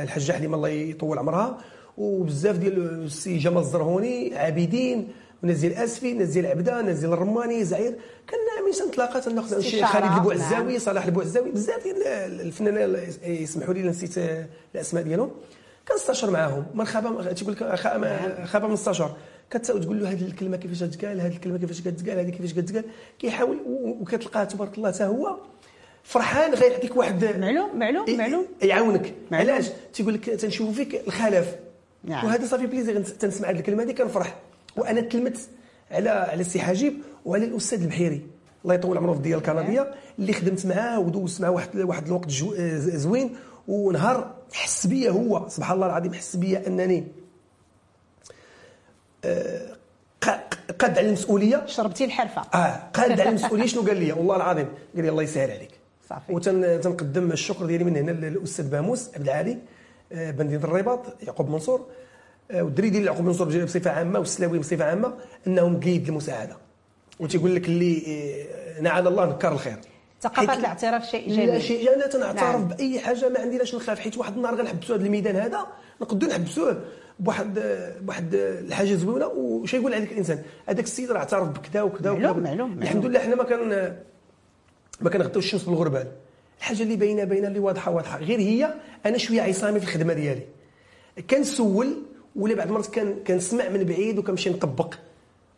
[0.03, 1.59] الحاجة حليمه الله يطول عمرها
[1.99, 5.09] وبزاف ديال السي جمال الزرهوني عابدين
[5.43, 7.95] ديال أسفي ناس ديال عبدة ناس ديال الرماني زعير.
[8.27, 10.79] كان من تنتلاقى تناخذ شي خالد البوعزاوي نعم.
[10.79, 15.31] صلاح البوعزاوي بزاف ديال الفنانين يسمحوا لي نسيت الأسماء ديالهم.
[15.89, 16.67] كنستشر معاهم.
[16.75, 17.75] من خاب تيقول لك
[18.45, 19.17] خاب من استشار
[19.51, 22.85] كتقول له هذه الكلمة كيفاش تتقال هذه الكلمة كيفاش كتقال هذه كيفاش كتقال.
[23.19, 25.37] كيحاول وكتلقاه تبارك الله حتى هو
[26.03, 28.47] فرحان غيعطيك واحد معلوم معلوم معلوم.
[28.63, 29.15] يعاونك.
[29.33, 31.57] علاش؟ تيقول لك تنشوف فيك الخلف.
[32.05, 32.25] نعم.
[32.25, 34.37] وهذا صافي plaisir تنسمع هذه الكلمة هذه كنفرح
[34.77, 35.39] وأنا تلمت
[35.91, 36.95] على على السي حاجيب
[37.25, 38.23] وعلى الأستاذ البحيري.
[38.65, 39.95] الله يطول عمره في الديار الكندية.
[40.19, 42.31] اللي خدمت معاه ودوزت معاه واحد واحد الوقت
[42.77, 43.37] زوين.
[43.69, 45.49] ونهار حس بيا هو.
[45.49, 47.05] سبحان الله العظيم حس بيا أنني
[49.25, 49.77] آه،
[50.79, 51.67] قاد على المسؤولية.
[51.67, 52.43] شربتي الحرفة.
[52.55, 53.67] آه قاد على المسؤولية.
[53.67, 55.71] شنو قال لي؟ والله العظيم قال لي الله يسهل عليك.
[56.09, 56.33] صافي.
[56.33, 59.59] وتنقدم الشكر ديالي من هنا للأستاذ باموس عبد العالي
[60.13, 61.87] آه، بندين الرباط يعقوب منصور.
[62.51, 65.15] آه، والدري ديال يعقوب منصور بصفة عامة والسلاوي بصفة عامة
[65.47, 66.57] أنهم قيد المساعدة.
[67.21, 68.47] وتيقول لك اللي
[68.81, 69.79] نعاد الله نكر الخير.
[70.25, 71.49] ثقافة الاعتراف شيء جميل.
[71.49, 72.69] لا شيء أنا تنعترف نعم.
[72.69, 75.67] بأي حاجة ما عندي لاش نخاف حيت واحد النهار غنحبسوا هذا الميدان هذا
[76.03, 76.81] نقدروا نحبسوه
[77.19, 77.59] بواحد
[78.01, 82.83] بواحد الحاجة زوينة وش يقول عليك الإنسان هذاك السيد راه اعترف بكذا وكذا معلوم معلوم
[82.83, 83.97] الحمد لله حنا ما كان
[85.01, 86.07] ما كنغطيوش الشمس بالغربال
[86.59, 88.19] الحاجة اللي باينة باينة اللي واضحة واضحة.
[88.19, 88.75] غير هي
[89.07, 90.43] أنا شوية عصامي في الخدمة ديالي.
[91.31, 92.03] كنسول
[92.37, 94.95] ولا بعض المرات كنسمع من بعيد وكنمشي نطبق.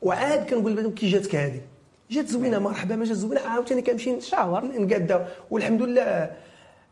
[0.03, 1.61] وعاد كنقول كي جاتك هذه
[2.11, 6.31] جات زوينة مرحبا ما جات زوينة عاوتاني كنمشي نشاور نقادا والحمد لله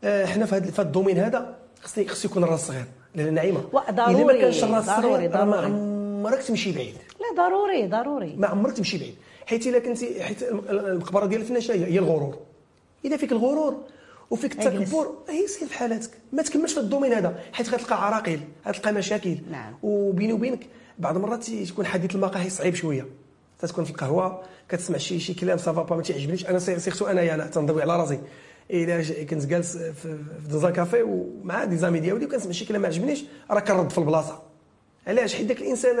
[0.03, 3.61] آه، حنا في هذا ال domaine هذا خصني خص يكون الراس صغير لأن نعيمة.
[3.91, 6.93] ضروري ما كانش الراس صغير ما عمرك تمشي بعيد.
[6.93, 8.35] لا ضروري ضروري.
[8.37, 9.15] ما عمرك تمشي بعيد.
[9.45, 12.37] حيت إلا كنتي حيت المقبرة ديال الفنان هي الغرور.
[13.05, 13.77] إذا فيك الغرور
[14.29, 18.39] وفيك التكبر هي سير في حالاتك ما تكملش في ال domaine هذا حيت غتلقى عراقيل
[18.67, 19.37] غتلقى مشاكل.
[19.51, 19.73] نعم.
[19.83, 20.67] وبيني وبينك
[20.99, 23.05] بعض المرات تكون حديث المقاهي صعيب شوية.
[23.59, 27.47] تكون في القهوة كتسمع شي شي كلام سافا با ما تعجبنيش أنا surtout أنايا أنا
[27.47, 28.19] تنضوي على راسي.
[28.71, 30.17] إلا كنت جالس في
[30.49, 33.25] دوزا كافي ومع des amis ديالي وكنسمع شي كلام ما عجبنيش.
[33.51, 34.41] راه كنرد في البلاصة.
[35.07, 35.95] علاش؟ حيت داك الإنسان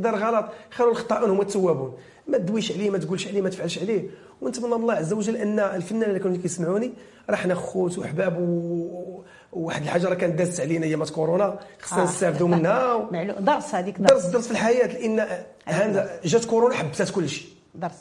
[0.00, 1.96] دار غلط خير الخطاؤون هما التوابون
[2.28, 4.08] ما تدويش عليه ما تقولش عليه ما تفعلش عليه.
[4.40, 6.92] ونتمنى الله عز وجل أن الفنان اللي كانوا كيسمعوني
[7.30, 9.24] راه حنا خوت وحباب و...
[9.52, 12.04] وواحد الحاجة راه كانت دازت علينا ايامات كورونا خصنا آه.
[12.04, 14.26] نستافدوا منها درس هذيك درس درس.
[14.26, 15.26] درس في الحياة لأن
[15.64, 17.98] هذا جات كورونا حبسات كل شيء درس.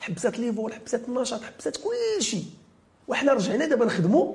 [0.00, 2.44] حبسات ليفول حبسات النشاط حبسات كل شيء
[3.08, 4.34] وحنا رجعنا دابا نخدموا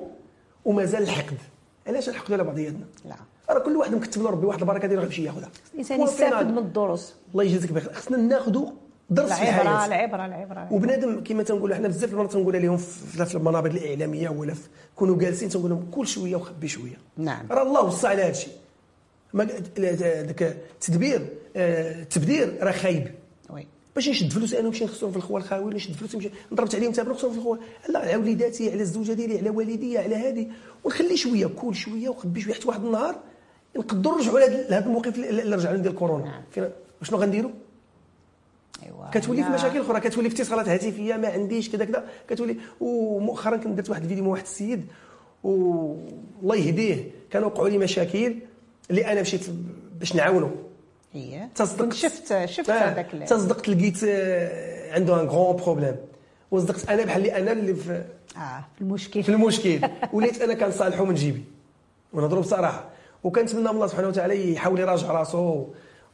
[0.64, 1.38] ومازال الحقد.
[1.86, 3.14] علاش نحقدوا على بعضياتنا؟ لا.
[3.50, 5.50] راه كل واحد مكتب له ربي واحد البركة ديالو غيمشي ياخذها.
[5.74, 7.14] الإنسان يستافد من الدروس.
[7.32, 7.92] الله يجازيك بخير.
[7.92, 8.70] خصنا ناخذوا
[9.10, 14.28] درس الحياة العبرة العبرة وبنادم كما تنقولوا حنا بزاف المرات تنقولها لهم في المنابر الإعلامية
[14.28, 14.54] ولا
[14.96, 16.98] كونوا جالسين تنقول لهم كل شوية وخبي شوية.
[17.16, 17.46] نعم.
[17.50, 18.52] راه الله وصى على هذا الشيء
[19.78, 20.42] ذاك
[20.74, 23.14] التدبير آه، التبذير راه خايب.
[23.50, 23.66] وي.
[23.94, 27.10] باش نشد فلوس أنا نمشي نخصهم في الخوال الخاوي نشد فلوس نمشي نضربت عليهم تابع
[27.10, 27.60] نخصهم في الخوال.
[27.88, 30.46] لا على وليداتي على الزوجة ديالي على والدي على هذه
[30.84, 33.16] ونخلي شوية كل شوية وخبي شوية حتى واحد النهار
[33.76, 36.70] نقدروا نرجعوا لهذا الموقف اللي رجعنا ديال كورونا نعم.
[37.02, 37.50] شنو غنديروا؟
[38.90, 42.04] ايوا كتولي في مشاكل أخرى كتولي في اتصالات هاتفية ما عنديش كذا كذا.
[42.28, 44.86] كتولي ومؤخرا كنت درت واحد الفيديو مع واحد السيد
[45.44, 47.10] والله يهديه.
[47.30, 48.34] كانوا وقعوا لي مشاكل
[48.90, 49.40] اللي أنا مشيت
[49.98, 50.50] باش نعاونو
[51.12, 51.48] هي.
[51.54, 55.96] تصدقت؟ شفت شفت آه، هذاك تصدقت لقيت آه، عنده ان غرون بروبليم
[56.50, 58.04] وصدقت أنا بحال اللي أنا اللي في
[58.36, 59.22] آه في المشكل.
[59.22, 59.80] في المشكل.
[60.12, 61.44] وليت أنا كنصالحو من جيبي
[62.12, 62.84] ونهضروا بصراحه
[63.24, 65.66] وكنتمنى من الله سبحانه وتعالى يحاول يراجع راسو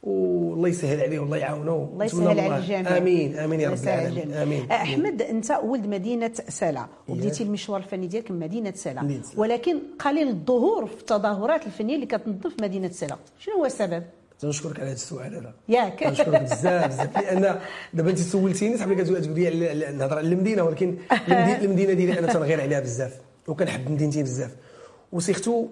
[0.06, 1.90] والله يسهل عليه والله يعاونه.
[1.92, 2.96] الله يسهل على الجميع.
[2.96, 4.32] آمين آمين يا رب العالمين.
[4.32, 10.28] آمين أحمد أنت ولد مدينة سلا وبديتي المشوار الفني ديالك من مدينة سلا ولكن قليل
[10.28, 14.02] الظهور في التظاهرات الفنية اللي كتنظم في مدينة سلا شنو هو السبب؟
[14.40, 15.52] تنشكرك على هذا السؤال هذا.
[15.68, 16.00] ياك.
[16.00, 17.16] تنشكرك بزاف بزاف.
[17.18, 17.58] لأن
[17.94, 20.96] دابا أنت سولتيني صاحبي كتقول لي نهضر على المدينة ولكن
[21.62, 23.12] المدينة ديالي أنا تنغير عليها بزاف
[23.48, 24.50] وكنحب مدينتي بزاف.
[25.12, 25.66] و surtout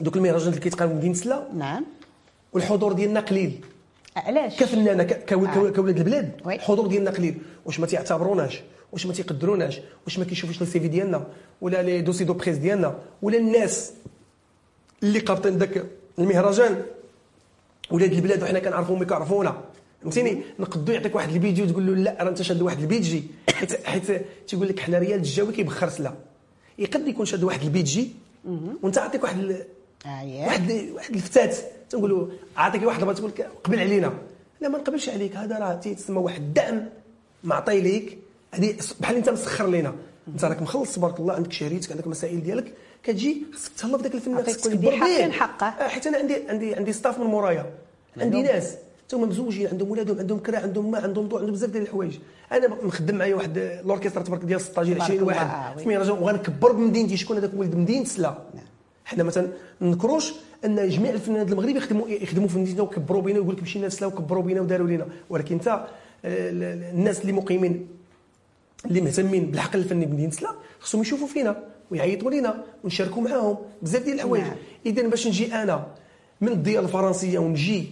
[0.00, 1.84] دوك المهرجانات اللي كيتقام في مدينة سلا نعم.
[2.52, 3.60] والحضور ديالنا قليل.
[4.16, 5.70] علاش؟ كفنانه آه.
[5.70, 6.32] كولاد البلاد.
[6.46, 7.38] الحضور ديالنا قليل.
[7.64, 11.26] واش ما تيعتبروناش؟ واش ما تيقدروناش؟ واش ما كيشوفوش les CV ديالنا؟
[11.60, 13.92] ولا les dossiers de presse ديالنا؟ ولا الناس
[15.02, 15.84] اللي قابطين داك
[16.18, 16.82] المهرجان؟
[17.90, 19.64] ولاد البلاد وحنا كنعرفوهم كيعرفونا
[20.02, 23.22] فهمتيني؟ نقدو يعطيك واحد الفيديو تقول له لا راه انت شاد واحد البيتجي
[23.54, 26.14] حيت حيت تيقول لك حنا ريال الجاوي كيبخر سلا.
[26.78, 28.10] يقد يكون شاد واحد البيتجي
[28.82, 29.66] وانت عطيك واحد
[30.06, 31.56] آه واحد واحد الفتات
[31.90, 34.12] تنقول له عاطيك واحد بغا تقول لك قبل علينا.
[34.60, 36.88] لا ما نقبلش عليك هذا راه تيتسمى واحد الدعم
[37.44, 38.18] معطي ليك.
[38.54, 39.94] هذه بحال انت مسخر لينا.
[40.28, 42.74] انت راك مخلص تبارك الله عندك شهريتك عندك مسائل ديالك.
[43.02, 45.66] كتجي خصك تهلا في ذاك الفنان عطيك خصك تكبر به حقه.
[45.66, 47.66] آه، حيت أنا عندي عندي عندي ستاف من مورايا.
[48.16, 48.74] عندي ناس
[49.08, 52.18] تما مزوجين عندهم ولادهم عندهم كرا عندهم ما عندهم ضوء عندهم بزاف ديال الحوايج.
[52.52, 55.46] أنا مخدم معايا واحد الأوركسترا تبارك ديال 16 تبارك 20 الله، واحد.
[55.46, 55.82] آه،.
[55.82, 58.38] في مهرجان وغنكبر بمدينتي شكون هذاك ولد مدينة سلا.
[59.08, 59.48] حنا مثلا
[59.80, 60.32] نذكروش
[60.64, 64.42] أن جميع الفنانين المغرب يخدموا يخدموا في مدينتنا وكبروا بينا ويقول لك مشينا لسلا وكبروا
[64.42, 65.06] بينا وداروا لينا.
[65.30, 65.80] ولكن أنت آه،
[66.24, 67.88] ال- ال- الناس اللي مقيمين
[68.86, 74.14] اللي مهتمين بالحقل الفني بمدينة سلا خصهم يشوفوا فينا ويعيطوا لينا ونشاركوا معاهم بزاف ديال
[74.16, 74.44] الحوايج.
[74.44, 74.56] نعم.
[74.86, 75.86] اذا باش نجي أنا
[76.40, 77.84] من الديار الفرنسية ونجي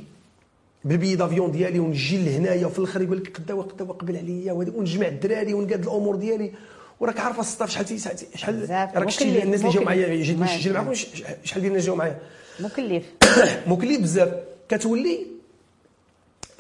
[0.85, 5.07] بال billet d'avion ديالي ونجي لهنايا وفي الآخر يقول لك cadeau cadeau قبل عليا ونجمع
[5.09, 6.53] الدراري ونقاد الأمور ديالي.
[7.01, 7.99] وراك عارفة ال staff شحال تي-
[8.35, 8.71] شحال.
[8.95, 9.83] راك شتي مكلف، الناس اللي جاو.
[9.83, 12.19] معايا جيت نسجل معاكم شحال ديال الناس جاو معايا؟
[12.61, 13.05] مكلف.
[13.67, 14.29] مكلف بزاف.
[14.69, 15.27] كتولي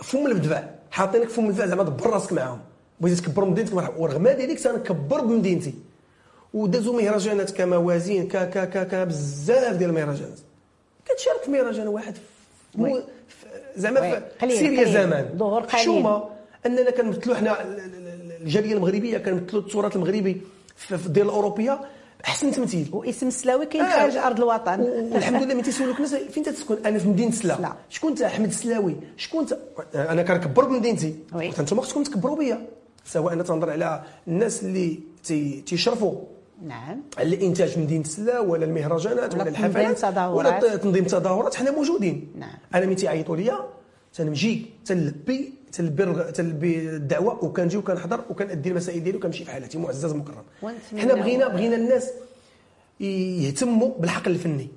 [0.02, 0.62] فم البدفع.
[0.90, 2.60] حاطينك فم البدفع زعما دبر راسك معاهم.
[3.00, 3.96] بغيتي تكبر مدينتك مرحبا.
[3.98, 5.74] ورغم ذلك تنكبر بمدينتي.
[6.54, 10.38] ودازوا مهرجانات كموازين ك ك ك ك بزاف ديال المهرجانات.
[11.04, 12.14] كتشارك في مهرجان واحد
[13.76, 14.20] زعما.
[14.40, 14.84] في سيريا.
[14.84, 15.28] زمان.
[15.36, 15.70] ظهور قليل.
[15.70, 16.24] حشومه
[16.66, 17.76] أننا كنمثلوا حنا
[18.46, 20.40] الجالية المغربية كنمثلوا التراث المغربي
[20.76, 21.80] في الديار الأوروبية
[22.26, 22.88] أحسن تمثيل.
[22.92, 23.96] واسم السلاوي كاين آه.
[23.96, 24.80] خارج أرض الوطن.
[25.12, 27.72] والحمد لله من تيسولوك الناس فين تسكن؟ أنا في مدينة سلا.
[27.88, 29.58] شكون انت أحمد السلاوي؟ شكون انت
[29.94, 31.14] أنا كنكبر بمدينتي.
[31.58, 32.66] أنتم خصكم تكبروا بيا.
[33.04, 36.14] سواء أنا تنهضر على الناس اللي تي- تيشرفوا.
[36.66, 37.00] نعم.
[37.18, 40.14] على الإنتاج في مدينة سلا ولا المهرجانات ولا الحفلات.
[40.18, 42.28] ولا تنظيم تظاهرات حنا موجودين.
[42.38, 42.50] نعم.
[42.74, 43.58] أنا من تيعيطوا ليا
[44.14, 49.78] تنمشي تنلبي تلبي الرغ- تلبي الدعوة وكنجي وكنحضر وكنأدي المسائل ديالي وكنمشي في حالتي.
[49.78, 50.42] معزز مكرم
[50.98, 52.10] حنا بغينا بغينا الناس
[53.00, 54.68] يهتموا بالحقل الفني.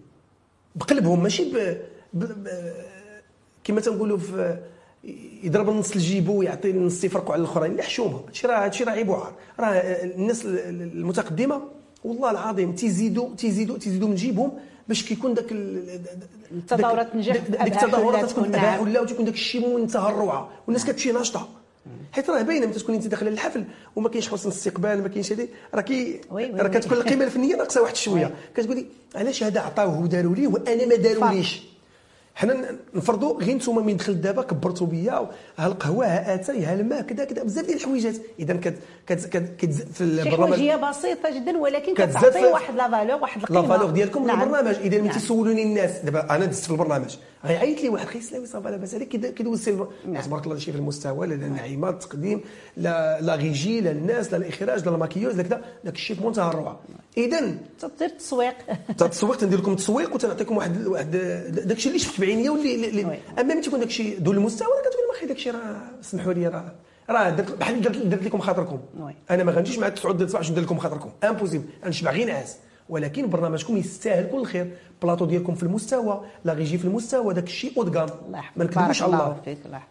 [0.75, 1.77] بقلبهم ماشي ب...
[2.13, 2.23] ب...
[2.25, 2.47] ب...
[3.63, 4.57] كما تنقولوا في
[5.43, 7.75] يضرب النص لجيبو ويعطي النص يفرقوا على الآخرين.
[7.75, 11.61] لا حشومه هادشي راه هادشي راه عيب وعار راه الناس المتقدمة
[12.03, 14.51] والله العظيم تيزيدوا تيزيدوا تيزيدوا من جيبهم.
[14.89, 16.01] باش كيكون داك ال-
[16.51, 18.81] التظاهرات داك بأبعاد التظاهرات تكون نعم.
[18.81, 21.49] ولا وتكون داك الشيء منتهى الروعه والناس كتمشي ناشطة
[22.11, 23.63] حيت راه باينة ملي تكون انت داخله للحفل
[23.95, 26.67] وما كاينش حسن استقبال ما كاينش هذه راه كي راه.
[26.67, 31.61] كتكون القيمة الفنية ناقصة واحد شوية كتقولي علاش هذا عطاوه وداروا ليه وأنا ما داروليش
[32.39, 37.01] حنا نفرضوا غير نتوما من دخلت دابا كبرتوا بيا ها القهوة ها آتاي ها الماء
[37.01, 38.75] كذا كذا بزاف ديال الحويجات اذا كت
[39.07, 43.21] كت كت كت في البرنامج حوايج هي بسيطة جدا ولكن كتزاد كتعطي واحد la valeur
[43.21, 44.41] واحد القيمة la valeur ديالكم نعم.
[44.41, 45.11] البرنامج اذا ملي نعم.
[45.11, 49.07] تيسولوني الناس دابا أنا دزت في البرنامج غيعيط لي واحد خيسلاوي ça va لاباس عليك
[49.07, 50.21] كيد- كيدوز نعم.
[50.21, 52.41] تبارك الله شي في المستوى لا النعيمه التقديم
[52.77, 56.25] لا la régie لا الناس لا الإخراج لا ال maquilleuse لا كذا داك الشيء في
[56.25, 56.79] منتهى الروعة.
[57.17, 57.39] اذا
[57.79, 58.53] تدير التسويق
[58.89, 61.11] التسويق تندير لكم التسويق وتنعطيكم واحد واحد
[61.65, 63.19] داك الشيء اللي شفت بعينيا واللي.
[63.39, 66.33] أما ملي تكون داك الشيء دون المستوى راه كتقول ما أخي داك الشيء راه سمحوا
[66.33, 66.71] لي راه
[67.09, 68.79] راه بحال درت, لكم خاطركم.
[69.31, 71.09] أنا ما غنجيش مع تعود الصباح باش ندير لكم خاطركم.
[71.23, 72.57] impossible غنشبع غير نعاس.
[72.89, 74.71] ولكن برنامجكم يستاهل كل خير
[75.01, 78.13] بلاطو ديالكم في المستوى la régie في المستوى داك الشيء الله يحفظك.
[78.55, 79.37] ما نكذبوش على الله.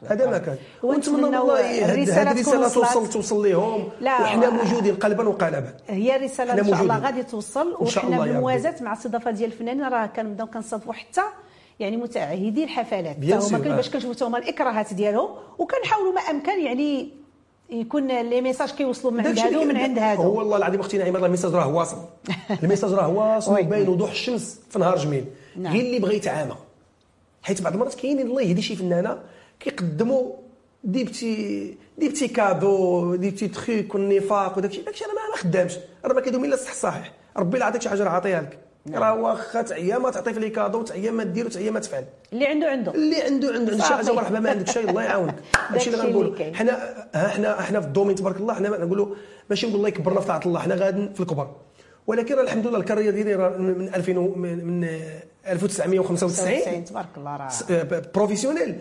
[0.07, 2.69] هذا ما كان ونتمنى والله تكون الرساله.
[2.69, 6.99] توصل توصل لهم وحنا موجودين قلبا وقالبا هي رسالة إن شاء الله.
[6.99, 11.23] غادي توصل وحنا بالموازاه مع الاستضافه ديال الفنانين راه كنبداو كنصاوبوا حتى
[11.81, 13.59] يعني متعهدي الحفلات هما.
[13.59, 17.13] باش كنشوفوا هما الإكراهات ديالهم وكنحاولوا ما أمكن يعني
[17.71, 20.99] يكون les messages كيوصلوا من عند داكشي هادو ومن عند هو هادو والله العظيم أختي
[20.99, 21.97] نعيمه ال message راه واصل.
[22.63, 23.53] ال message راه واصل.
[23.61, 25.25] وباين وضوح الشمس في نهار جميل.
[25.57, 25.73] نعم.
[25.73, 26.55] غير اللي بغى يتعامى
[27.43, 29.19] حيت بعض المرات كاينين الله يهدي شي فنانة
[29.61, 30.33] كيقدموا
[30.85, 35.37] des petits des petits cadeaux des petits trucs والنفاق وداك الشيء داك الشيء راه ما-
[35.37, 35.77] خدامش.
[36.05, 38.59] راه ما كيدوم إلا الصح صحيح ربي اللي عطيك شي حاجة راه عاطيها لك.
[38.95, 42.05] راه واخا تعيا ما تعطي في les cadeaux تعيا ما دير وتعيا ما تفعل.
[42.33, 42.95] اللي عنده عنده.
[42.95, 43.77] اللي عنده عنده.
[43.77, 44.17] شي حاجة صافي.
[44.17, 45.35] مرحبا ما عندك شيء الله يعاونك.
[45.71, 46.53] هادشي اللي غنقولوا.
[46.55, 49.15] حنا حنا حنا في ال domaine تبارك الله حنا نقولوا
[49.51, 51.51] ماشي نقول الله يكبرنا في طاعة الله حنا غادي في الكبر.
[52.09, 54.89] ولكن الحمد لله ال carrière ديالي من 2000 و- من من
[55.49, 57.49] 1995 99 تبارك الله راه
[58.15, 58.79] professionnel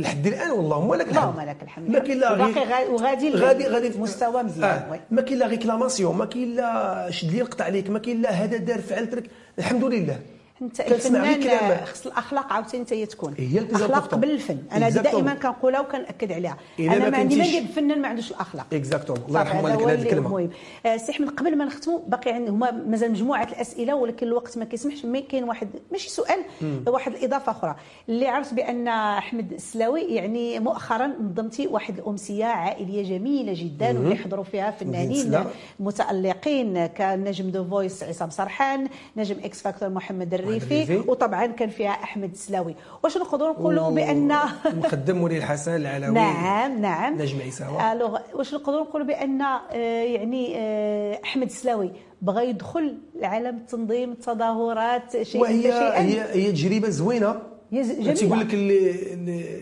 [0.00, 1.28] لحد الآن واللهم لك الحمد.
[1.28, 1.90] اللهم لك الحمد.
[1.90, 5.00] ما كاين لا غير غا- وغادي غادي غادي في- مستوى مزيان، oui.
[5.10, 8.56] ما كاين la réclamation ما كاين لا شد لي القطع عليك ما كاين لا هذا
[8.56, 9.24] دار فعلت لك
[9.58, 10.18] الحمد لله.
[10.62, 11.84] انت الفنان كلام.
[11.84, 13.34] خص الأخلاق عاوتاني هي تكون.
[13.38, 14.18] هي ال plus أخلاق important.
[14.18, 14.88] قبل الفن أنا.
[14.88, 16.56] دائما كنقولها وكنأكد عليها.
[16.80, 18.66] أنا ما عندي ما ندير بفنان ما عندوش الأخلاق.
[18.72, 20.28] exactement الله يرحم والديك هذه الكلمة.
[20.28, 20.50] مهم
[20.86, 24.64] آه، سي إحمد قبل ما نختموا باقي عندي هما مازال مجموعة الأسئلة ولكن الوقت ما
[24.64, 26.38] كيسمحش mais كاين واحد ماشي سؤال
[26.86, 27.76] واحد الإضافة أخرى.
[28.08, 34.44] اللي عرفت بأن أحمد السلاوي يعني مؤخرا نظمتي واحد الأمسية عائلية جميلة جدا واللي حضروا
[34.44, 35.44] فيها فنانين.
[35.80, 36.86] متألقين.
[36.86, 40.98] كنجم دو فويس عصام سرحان نجم إكس فاكتور محمد الريفي.
[40.98, 44.32] وطبعا كان فيها أحمد السلاوي واش نقدروا نقولوا بان
[44.66, 47.92] المقدم ولي الحسن العلوي نعم نعم نجم عيساوة.
[47.92, 51.90] الوغ واش نقدروا نقولوا بأن آه، يعني آه، أحمد السلاوي
[52.22, 57.36] بغى يدخل لعالم التنظيم التظاهرات شيئا وهي فشيئا هي هي تجربة زوينة
[57.72, 58.14] جميلة.
[58.14, 59.60] تيقول لك اللي اللي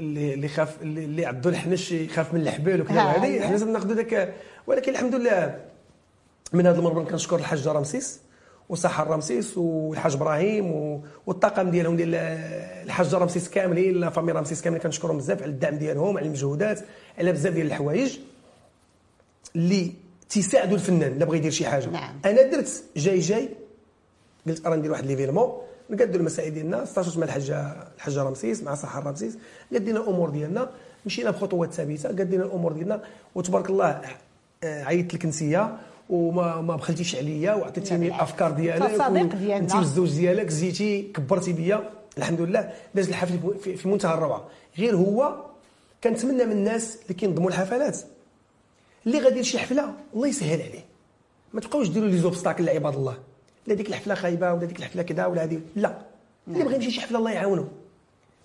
[0.00, 3.40] اللي اللي خاف اللي عضو الحنش يخاف من الحبال وكذا هذه.
[3.40, 4.34] حنا لازم ناخذ ذاك
[4.66, 5.60] ولكن الحمد لله
[6.52, 8.20] من هذا المنبر كنشكر الحاج رمسيس
[8.68, 12.14] وسحر رمسيس والحاج إبراهيم والطاقم ديالهم ديال
[12.84, 16.80] الحاج رمسيس كاملين la famille رمسيس كاملين كنشكرهم بزاف على الدعم ديالهم على المجهودات
[17.18, 18.18] على بزاف ديال الحوايج
[19.56, 19.92] اللي
[20.28, 22.14] تيساعدوا الفنان إلا بغى يدير شي حاجة نعم.
[22.24, 23.48] أنا درت جاي جاي
[24.46, 25.52] قلت ارا ندير واحد l'événement
[25.90, 29.38] نقادوا المسائل ديالنا استاشرت مع الحاجة الحاجة رمسيس مع سحر رمسيس
[29.74, 30.70] قدينا الأمور ديالنا
[31.06, 33.02] مشينا بخطوات ثابتة قدينا الأمور ديالنا
[33.34, 34.02] وتبارك الله
[34.64, 35.76] آه، عيطت لك نسية
[36.10, 38.16] وما ما بخلتيش عليا وعطيتيني بالعكس.
[38.16, 39.56] الأفكار ديالك صديق ديالنا.
[39.56, 41.90] انت والزوج ديالك زيتي كبرتي بيا.
[42.18, 43.38] الحمد لله داز الحفل
[43.76, 44.48] في- منتهى الروعة.
[44.78, 45.44] غير هو
[46.04, 47.98] كنتمنى من الناس اللي كينظموا الحفلات.
[49.06, 50.84] اللي غادي شي حفلة الله يسهل عليه.
[51.52, 53.18] ما تبقاوش ديروا les obstacles لعباد الله.
[53.66, 55.98] لا ديك الحفلة خايبة ولا ديك الحفلة كذا ولا هذه لا.
[56.48, 57.66] اللي بغى يمشي شي حفلة الله يعاونو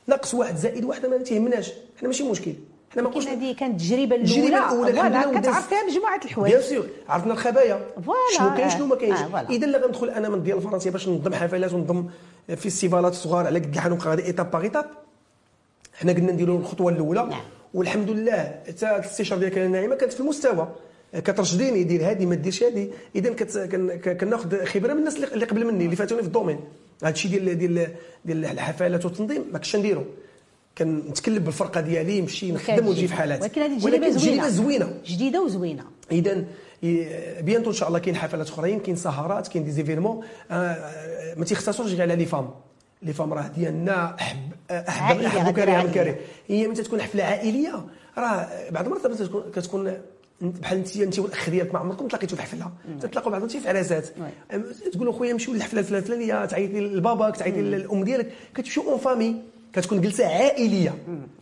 [0.08, 1.72] ناقص واحد زائد واحد ما تيهمناش.
[2.00, 2.54] حنا ماشي مشكل.
[2.94, 6.18] حنا ما نقولش هذه كانت التجربة التجربة الأولى الاولى الحمد لله voilà كتعرف فيها مجموعة
[6.18, 7.80] ديال الحوايج سور عرفنا الخبايا.
[8.06, 8.70] voilà، شنو كاين.
[8.70, 9.20] شنو ما كاينش.
[9.20, 9.46] آه،.
[9.50, 12.06] إذا لا غندخل أنا من ديال فرنسا باش ننظم حفلات وننظم
[12.56, 14.86] festivalات صغار على قد الحنوق غادي étape par étape
[16.00, 17.26] حنا قلنا نديروا الخطوة الأولى.
[17.30, 17.42] نعم.
[17.74, 20.68] والحمد لله حتى الاستشاره ديالك أنا نعيمة كانت في المستوى.
[21.14, 22.90] كترشديني دير هذه ما ديرش هذه.
[23.16, 26.28] إذا كت- كن- ك- كناخذ خبرة من الناس اللي اللي قبل مني اللي فاتوني في
[26.28, 26.60] الدومين.
[27.04, 27.88] هذا الشيء ديال ديال
[28.26, 30.04] ديال الحفلات والتنظيم ما كنتش نديرو.
[30.78, 34.50] كنتكلم بالفرقة ديالي نمشي نخدم ونجي في حالات ولكن هذه تجربه زوينة.
[34.50, 34.94] زوينة.
[35.06, 35.84] جديدة وزوينة.
[36.12, 36.44] اذا
[37.42, 41.92] بيانتو إن شاء الله كاين حفلات أخرين كاين سهرات كاين دي زيفيرمون آه، ما تيختصروش
[41.92, 42.50] غير على لي فام.
[43.04, 44.38] لي فام راه ديالنا احب
[44.72, 45.92] احب احب غير كريهه من.
[45.92, 47.86] كريه هي متى تكون حفلة عائلية؟
[48.18, 49.22] راه بعض المرات
[49.56, 49.98] كتكون
[50.42, 52.72] بحال انت انت والأخ ديالك ما عمركم تلاقيتوا في حفلة.
[53.02, 54.08] تتلاقوا بعض في عراسات
[54.54, 58.32] أم، تقولوا خويا نمشيو للحفلة الفلان- الفلانيه تعيطي لباباك تعيطي للأم ديالك.
[58.56, 59.36] كتمشيو en famille.
[59.74, 60.96] كتكون جلسة عائلية.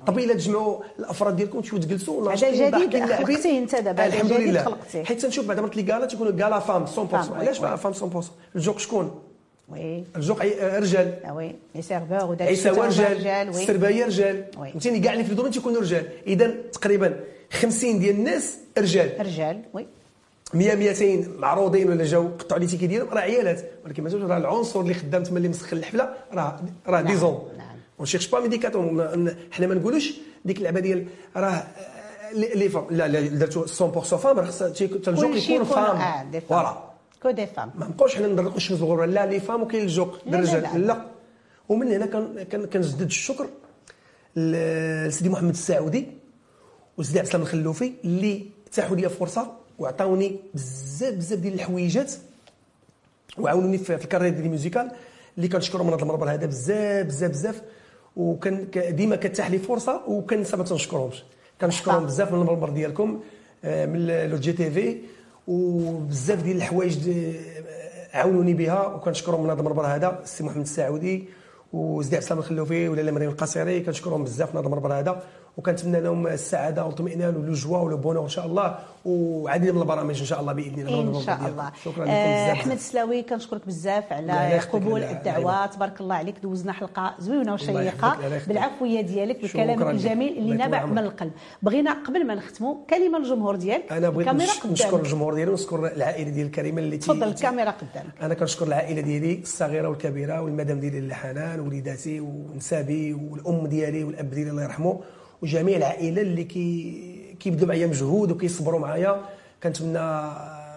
[0.08, 3.06] طبيله تجمعوا الأفراد ديالكم تمشيو تجلسوا ناشطين، جديد.
[3.14, 4.64] خلقتيه انت دابا، الحمد لله.
[4.64, 5.04] خلقتيه.
[5.04, 7.78] حيت تنشوف بعض المرات les galas تيكونوا gala femmes 100% femmes، علاش oui، oui.
[7.78, 9.20] femmes 100% الجوق شكون؟
[9.70, 10.04] oui.
[10.16, 11.14] الجوق عي- رجال.
[11.24, 13.62] ah oui les serveurs وداك عيساوى رجال رجال oui.
[13.62, 14.46] السربايه رجال.
[14.58, 14.72] oui.
[14.72, 16.06] فهمتيني كاع اللي في ال domaine تيكونوا رجال.
[16.28, 17.20] إذا تقريبا
[17.52, 19.10] 50 ديال الناس رجال.
[19.20, 19.86] رجال oui.
[20.54, 23.10] 100 200 معروضين ولا جاو قطعوا les tickets ديالهم.
[23.10, 23.62] راه عيالات.
[23.86, 27.50] ولكن ما راه العنصر اللي خدام تما اللي مسخن الحفلة راه راه نعم، disons.
[27.58, 27.69] نعم.
[28.00, 28.84] on cherche pas midi à quatorze heures
[29.52, 30.14] حنا ما نقولوش
[30.46, 31.68] ديك اللعبة ديال راه
[32.34, 36.78] les femmes لا لا درتو 100% femmes راه خصها الجوق يكون femmes voilà
[37.24, 40.18] que des femmes ما نبقاوش حنا نضرقوا الشمس بالغربال لا les femmes وكاين الجوق.
[40.28, 41.06] الرجال لا.
[41.70, 42.06] ومن هنا
[42.66, 43.48] كنجدد الشكر
[44.36, 46.08] لسيدي محمد السعودي
[46.98, 52.14] وسيدي عبد السلام الخلوفي اللي اتاحوا لي فرصة وعطاوني بزاف بزاف ديال الحويجات
[53.38, 54.92] وعاونوني في ال carrière ديالي musicale
[55.38, 57.62] اللي كنشكرهم من هذا المنبر هذا بزاف بزاف بزاف.
[58.16, 61.24] وكان ديما كتاح لي فرصة وكنسى ما تنشكرهمش.
[61.62, 63.20] كنشكرهم بزاف من المنبر ديالكم
[63.64, 64.98] آه، من لو جي تي في
[65.48, 67.40] وبزاف ديال الحوايج دي-
[68.14, 71.26] عاونوني بها وكنشكرهم من هذا المنبر هذا السي محمد السعودي
[71.74, 75.24] وزيد عبد السلام الخلوفي ولا مريم القصيري كنشكرهم بزاف من هذا المنبر هذا.
[75.60, 78.80] وكنتمنى لهم السعادة والاطمئنان ولو جوا ولو بونور إن شاء الله.
[79.06, 81.48] وعديد من البرامج إن شاء الله بإذن الله إن شاء.
[81.48, 81.72] الله.
[81.86, 82.58] شكرا لكم آه، بزاف.
[82.60, 85.66] أحمد السلاوي كنشكرك بزاف على قبول الدعوة.
[85.66, 88.18] تبارك الله عليك دوزنا حلقة زوينة وشيقة.
[88.48, 89.88] بالعفويه ديالك بالكلام لك.
[89.88, 90.86] الجميل اللي نابع.
[90.86, 91.32] من القلب.
[91.62, 93.92] بغينا قبل ما نختموا كلمة للجمهور ديالك.
[93.92, 94.30] أنا بغيت
[94.66, 98.14] نشكر الجمهور ديالي ونشكر العائلة ديال الكريمه اللي تفضل الكاميرا قدامك.
[98.22, 104.30] أنا كنشكر العائلة ديالي الصغيرة والكبيرة والمدام ديالي اللي حنان وليداتي ونسابي والأم ديالي والأب
[104.30, 105.00] ديالي الله يرحمه.
[105.42, 109.22] وجميع العائلة اللي كي كيبذلوا معايا مجهود وكيصبروا معايا.
[109.64, 110.32] كنتمنى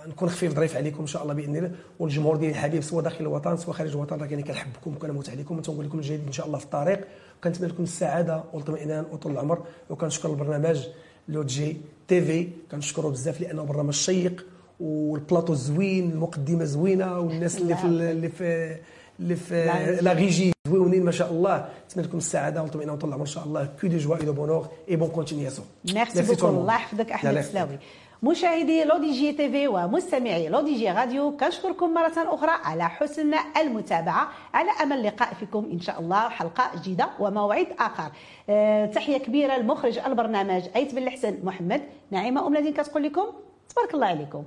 [0.09, 1.71] نكون خفيف ظريف عليكم إن شاء الله بإذن الله.
[1.99, 5.59] والجمهور ديالي الحبيب سواء داخل الوطن سواء خارج الوطن راه كاني كنحبكم وكنموت عليكم.
[5.59, 7.01] وتنقول لكم الجديد إن شاء الله في الطريق.
[7.39, 9.59] وكنتمنى لكم السعادة والاطمئنان وطول العمر.
[9.91, 10.87] وكنشكر البرنامج
[11.29, 11.77] لو جي
[12.09, 12.49] تي في.
[12.71, 14.47] كنشكره بزاف لأنه برنامج شيق
[14.81, 18.77] والبلاطو زوين المقدمة زوينة والناس اللي في اللي في
[19.21, 20.13] اللي في لا.
[20.13, 21.69] régie زوينين ما شاء الله.
[21.87, 22.63] نتمنى لكم السعادة.
[22.63, 23.69] والاطمئنان وطول العمر إن شاء الله.
[23.81, 27.79] que de joie et de bonheur et bonne continuation merci beaucoup الله يحفظك احمد السلاوي
[28.23, 32.89] مشاهدي لو دي جي تي في ومستمعي لو دي جي راديو كنشكركم مرة أخرى على
[32.89, 38.11] حسن المتابعة على أمل اللقاء فيكم إن شا الله حلقة جديدة وموعد آخر
[38.49, 43.27] أه تحية كبيرة لمخرج البرنامج عيت بن الحسن محمد نعيمة أم نادين كتقول لكم
[43.69, 44.45] تبارك الله عليكم